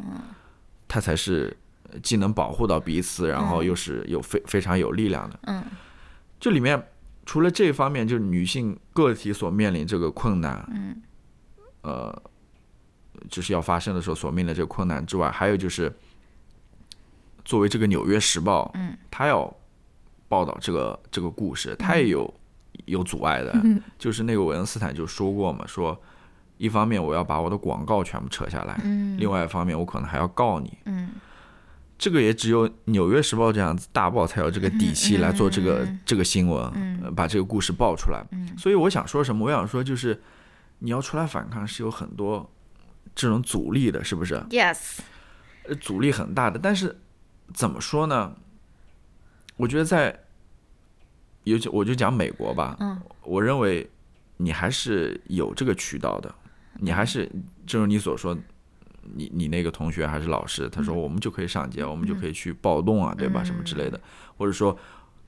[0.88, 1.56] 他才是
[2.02, 5.40] 既能保护到彼此，然后又是有非非常有力量的。
[5.44, 5.64] 嗯。
[6.40, 6.88] 这里面
[7.26, 11.02] 除了这一方面，就是女性个体所面临这个困难，嗯
[11.81, 12.21] 呃，
[13.29, 15.91] 就是要发生的时候所面临的这个困难之外，还有就是
[17.45, 19.53] 作为这个《纽约时报》，嗯，他要
[20.27, 22.33] 报道这个这个故事，他也有
[22.85, 25.99] 有阻碍的，嗯就是那个韦恩斯坦就说过嘛，说
[26.57, 31.09] 一方面我要把我的广告全部撤下来，嗯另外一方面我可能还要告你，嗯。
[31.99, 35.99] 这个也只有《纽约时报》这样子大报才有这个底气来做这个、嗯。
[36.05, 37.01] 这个新闻，嗯。
[37.03, 38.23] 呃把这个故事爆出来。
[38.31, 38.55] 嗯。
[38.55, 39.47] 所以我想说什么？
[39.47, 40.21] 我想说就是
[40.79, 42.49] 你要出来反抗是有很多
[43.15, 44.99] 这种阻力的，是不是？，yes，
[45.63, 46.59] 呃阻力很大的。
[46.59, 46.99] 但是
[47.53, 48.35] 怎么说呢？
[49.55, 50.23] 我觉得在，
[51.43, 53.89] 尤其我就讲美国吧，嗯我认为
[54.37, 56.33] 你还是有这个渠道的，
[56.75, 57.31] 你还是
[57.65, 58.37] 正如你所说。
[59.15, 63.41] 你你那个同学还是老师，他说我们就可以上街，我们就可以去暴动啊，对吧？
[63.41, 63.97] 什么之类的，
[64.35, 64.77] 或者说，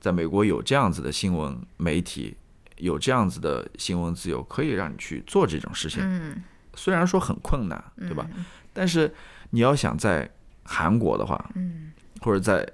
[0.01, 2.35] 在美国有这样子的新闻媒体，
[2.79, 6.01] 有这样子的新闻自由，可以让你去做这种事情。
[6.03, 6.43] 嗯
[6.75, 8.25] 虽然说很困难，对吧？
[8.71, 9.13] 但是
[9.49, 10.29] 你要想在
[10.63, 11.91] 韩国的话，嗯，
[12.21, 12.65] 或者在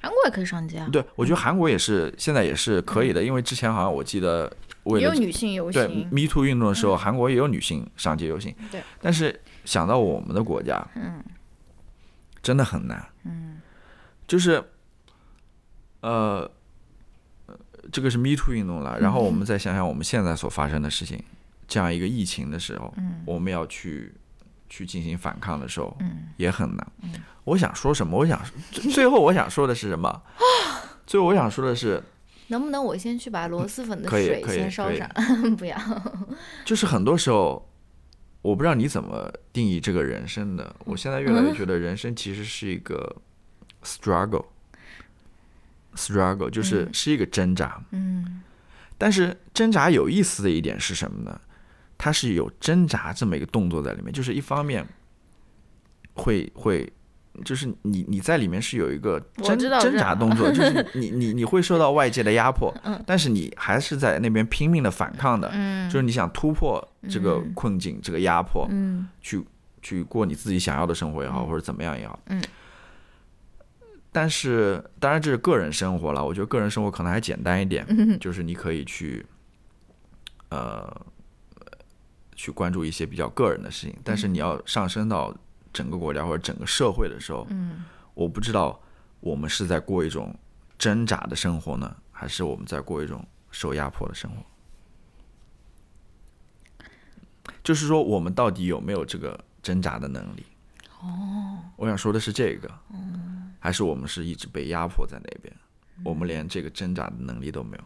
[0.00, 4.50] 韩国也可以上街啊，对我觉得韩国也是现在也是可以的，因为之前好像我记得
[4.84, 8.54] 为也有女性游对行，Me Too 运动的时候，韩国也有女性上街游行。
[8.70, 11.22] 对，但是想到我们的国家，嗯
[12.40, 13.06] 真的很难。
[13.24, 13.60] 嗯
[14.26, 14.64] 就是，
[16.00, 16.50] 呃，呃
[17.92, 21.22] 这个是 Me Too 运动了，然后我们再想想我们现在所发生的事情，
[21.68, 24.12] 这样一个疫情的时候，嗯我们要去
[24.68, 26.86] 去进行反抗的时候，嗯也很难。
[27.44, 28.18] 我想说什么？
[28.18, 28.40] 我想
[28.70, 30.22] 最最后我想说的是什么？
[31.06, 32.02] 最后我想说的是，
[32.48, 35.06] 能不能我先去把螺蛳粉的水先烧上？
[35.56, 35.76] 不要，
[36.64, 37.68] 就是很多时候，
[38.40, 40.74] 我不知道你怎么定义这个人生的。
[40.86, 43.16] 我现在越来越觉得人生其实是一个
[43.82, 44.46] struggle。
[45.96, 48.42] Struggle 就是是一个挣扎，嗯。
[48.98, 51.40] 但是挣扎有意思的一点是什么呢？
[51.98, 54.84] 它是有挣扎这么一个动作在里面，就是一方面
[56.14, 56.92] 会会，
[57.44, 63.02] 就是你你在里面是有一个我挣挣扎动作， 就是你你你会受到外界的压迫，嗯。
[63.06, 65.88] 但是你还是在那边拼命的反抗的，嗯。
[65.90, 67.52] 就是你想突破这个嗯。
[67.54, 69.08] 困境、这个压迫，嗯。
[69.20, 69.42] 去
[69.80, 72.18] 去过你自己想要的生活也好，或者怎么样也好。
[74.12, 74.14] 嗯。
[74.14, 76.22] 但是，当然这是个人生活了。
[76.24, 79.24] 我觉得个人生活可能还简单一点，嗯就是你可以去，
[80.50, 81.06] 呃，
[82.36, 83.96] 去关注一些比较个人的事情。
[84.04, 85.34] 但是你要上升到
[85.72, 87.84] 整个国家或者整个社会的时候，嗯
[88.14, 88.78] 我不知道
[89.20, 90.36] 我们是在过一种
[90.76, 94.44] 挣扎的生活呢，还是我们在过一种受压迫的生活。
[97.64, 100.44] 就是说，我们到底有没有这个挣扎的能力？
[101.00, 102.68] 哦，我想说的是这个，
[103.62, 105.54] 还是我们是一直被压迫在那边，
[106.04, 107.84] 我们连这个挣扎的能力都没有。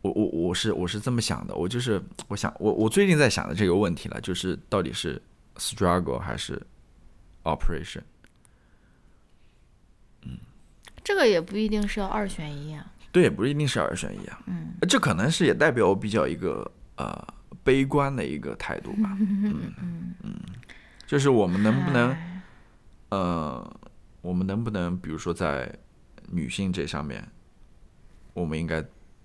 [0.00, 5.22] 我我我是我是这么想的，我就是我想我我最近在想的这个问题了，就是到底是
[5.54, 6.60] struggle 还是
[7.44, 8.02] operation？
[11.04, 12.92] 这个也不一定是要二选一啊。
[13.12, 14.40] 对，不一定是二选一啊。
[14.46, 19.16] 嗯，这可能是也代表我比较一个呃悲观的一个态度吧。
[19.22, 19.72] 嗯
[20.22, 20.40] 嗯，
[21.06, 22.16] 就是我们能不能
[23.10, 23.80] 呃，
[24.22, 25.70] 我们能不能比如说在
[26.30, 27.28] 女性这上面，
[28.32, 28.82] 我们应该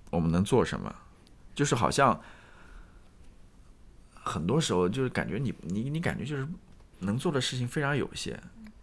[0.09, 0.93] 我们能做什么？
[1.55, 2.19] 就是好像
[4.13, 6.47] 很多时候就是感觉你你你感觉就是
[6.99, 8.37] 能做的事情非常有限，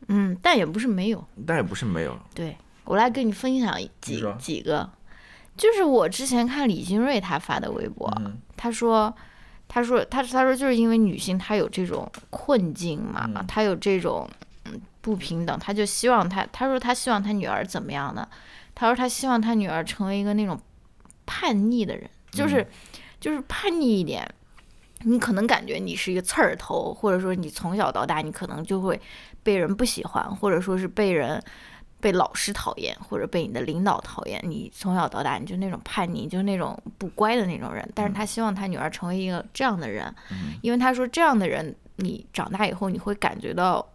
[0.08, 1.24] 嗯，但也不是没有。
[1.46, 2.18] 但也不是没有。
[2.34, 4.90] 对我来跟你分享几几个，
[5.56, 9.14] 就是我之前看李金瑞他发的微博，嗯他说，
[9.68, 14.43] 他说他他说就是因为女性她有这种困境嘛，嗯她有这种嗯
[15.04, 18.26] 不平等，他就希望他他说他希望他女儿怎么样呢？
[18.74, 20.58] 他说他希望他女儿成为一个那种
[21.26, 22.66] 叛逆的人，就是、嗯
[23.20, 24.26] 就是叛逆一点。
[25.00, 28.98] 你可能感觉你是一个刺儿头，或者说你从小到大你可能就会
[29.42, 31.38] 被人不喜欢，或者说是被人
[32.00, 34.42] 被老师讨厌，或者被你的领导讨厌。
[34.42, 37.86] 你从小到大你就那种叛逆，就是那种不乖的那种人。
[37.94, 40.14] 但是他希望他女儿成为一个这样的人，
[40.62, 43.86] 因为他说这样的人，你长大以后你会感觉到。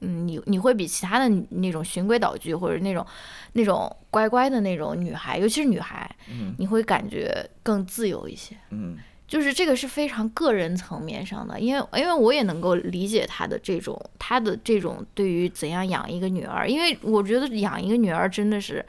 [0.00, 3.04] 嗯，你你会比其他的那种循规蹈矩或者那种
[3.52, 8.56] 那种乖乖的那种女孩，尤其是女孩，嗯你会感觉更自由一些。
[8.70, 8.96] 嗯
[9.26, 18.86] 就是这个是非常个人层面上的，因为因为我也能够理解她的这种她的这种对于怎样养一个女儿，因为我觉得养一个女儿真的是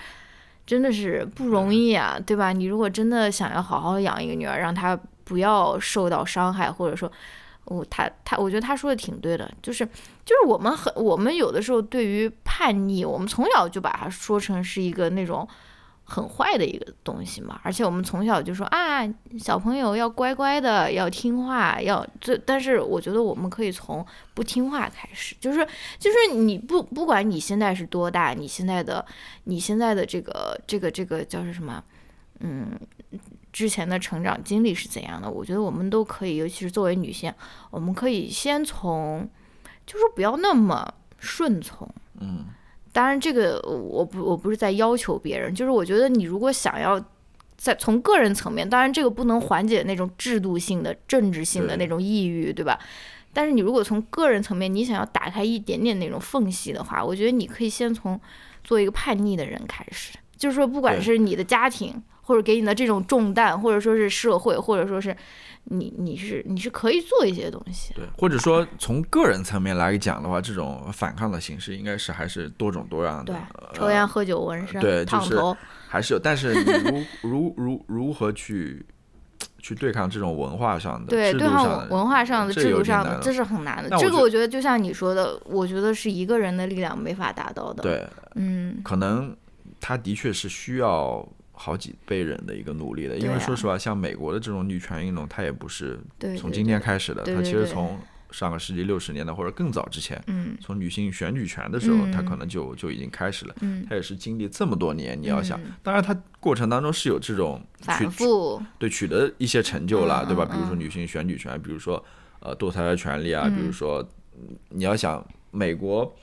[0.63, 2.53] 真的是不容易啊，对吧？
[2.53, 7.11] 你如果真的想要好好养一个女儿，让她不要受到伤害，或者说，
[7.65, 9.87] 我他他，我觉得他说的挺对的，就是
[10.27, 15.47] 就是我们很我们有的时候对于叛逆，我们从小就把它说成是一个那种。
[16.09, 19.05] 很坏的一个东西嘛，而且我们从小就说啊，
[19.37, 22.37] 小朋友要乖乖的，要听话，要这。
[22.45, 25.67] 但是我觉得我们可以从不听话开始，就是
[25.99, 29.05] 就是你不不管你现在是多大，你现在的
[29.43, 31.83] 你现在的这个这个这个叫是什么，
[32.39, 32.71] 嗯，
[33.51, 35.29] 之前的成长经历是怎样的？
[35.29, 37.33] 我觉得我们都可以，尤其是作为女性，
[37.69, 39.29] 我们可以先从，
[39.87, 40.87] 就是不要那么
[41.17, 41.89] 顺从，
[42.19, 42.45] 嗯。
[42.93, 46.99] 当然，这个我不我不是在要求别人，就是我觉得你如果想要
[47.55, 52.79] 在从个人层面，当然这个不能缓解那种制度性的、政治性的那种抑郁，对吧？
[53.33, 58.19] 但是你如果从个人层面，你想要打开一点点那种缝隙的话，我觉得你可以先从
[58.63, 65.15] 做一个叛逆的人开始，就是说，不管是你的家庭，或者给你的这种重担，或者说是社会，或者说是。
[65.69, 73.33] 你你是你是可以做一些东西，对，或者说从个人层面来讲的话，这种反抗的形式应该是还是多种多样的。
[73.33, 73.41] 对，
[73.73, 75.57] 抽烟喝酒纹身，对，烫头，
[75.89, 76.19] 还是有。
[76.21, 78.85] 但是如如如如何去
[79.59, 83.97] 去对抗这种文化上的、对，对抗文化上的、制度上的，这是很难的。
[83.97, 87.83] 这个我觉得就像你说的，我觉得是一个人的力量没法达到的。
[87.83, 89.35] 对，嗯，可能
[89.81, 91.27] 他的确是需要。
[91.59, 95.99] 好几辈人的一个努力的，因为说实话，像美国的这种女权运动，它也不是
[96.37, 100.23] 从今天开始的，它其实从上个世纪六十年代或者更早之前，
[100.61, 103.55] 从女性选举权的时候，它可能就就已经开始了。
[103.89, 110.45] 它也是经历这么多年，你要想，当然它过程当中是有这种反复，对取得一些成就了，对吧？
[110.45, 112.05] 比如说女性选举权，比如说
[112.39, 114.07] 呃堕胎的权利啊，比如说
[114.69, 116.15] 你要想美国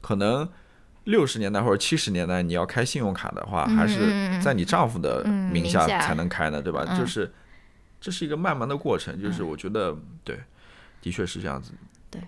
[0.00, 0.48] 可能。
[1.08, 6.84] 六十年代或者七十年代，你要开信用卡的话，还是在你丈夫的名下才能开呢，对吧？
[6.98, 7.32] 就是
[8.00, 10.38] 这是一个慢慢的过程，就是我觉得对，
[11.00, 11.72] 的确是这样子。
[12.10, 12.20] 对，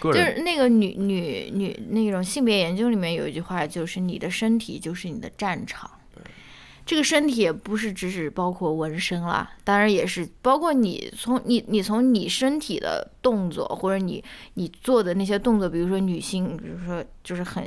[0.00, 5.90] 就是那个女女女那种性别研究里面有一句话，就是你的身体就是你的战场。
[6.84, 14.22] 这个身体也不是只是包括纹身啦，当然也是包括你从你你从你身体的动作或者你
[14.54, 17.64] 你做的那些动作，比如说女性，比如说就是很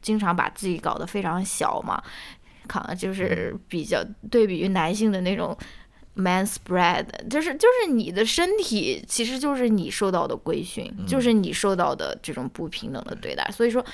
[0.00, 2.00] 经常把自己搞得非常小嘛，
[2.68, 5.56] 看就是比较对比于男性的那种
[6.14, 13.84] man spread，就是就是你的身体其实就是你受到的规训，就是你受到的这种不平等的对待，所以说。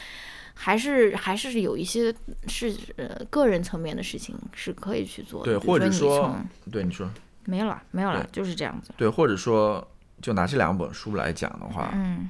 [0.55, 2.14] 还是还是有一些
[2.47, 6.36] 是呃个人层面的事情是可以去做的，对，或者说，
[6.70, 7.10] 对你说，
[7.47, 8.93] 没有了，没有了，就是这样子。
[8.97, 9.86] 对，或者说，
[10.20, 12.28] 就拿这两本书来讲的话，嗯，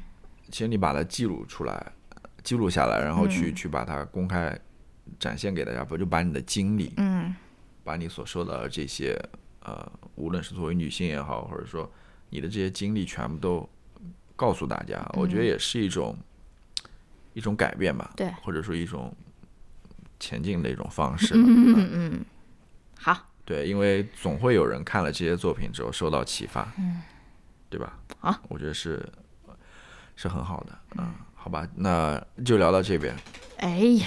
[0.50, 1.92] 其实你把它记录出来，
[2.44, 4.56] 记录下来，然后去去把它公开
[5.18, 7.34] 展现给大家，不就把你的经历，嗯，
[7.82, 9.20] 把你所受到的这些
[9.64, 11.90] 呃，无论是作为女性也好，或者说
[12.28, 13.68] 你的这些经历全部都
[14.36, 16.16] 告诉大家，我觉得也是一种。
[17.32, 19.14] 一种改变吧，对，或者说一种
[20.18, 21.34] 前进的一种方式。
[21.34, 22.24] 嗯嗯，
[22.98, 23.26] 好。
[23.44, 27.02] 对，因为总会有人看了这些作品之后受到启发，嗯，
[27.68, 27.98] 对吧？
[28.20, 29.04] 好，我觉得是
[30.14, 30.78] 是很好的。
[30.96, 33.12] 嗯，好吧，那就聊到这边。
[33.58, 34.06] 哎呀，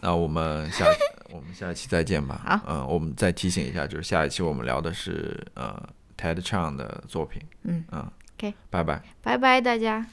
[0.00, 0.84] 那我们下
[1.32, 2.40] 我们下一期再见吧。
[2.44, 7.42] 好，嗯，我们再提醒一下，就是下一期我们聊的是呃 Ted Chang 的作品。
[7.64, 8.08] 嗯嗯
[8.38, 10.06] ，OK，拜拜，拜拜，大家。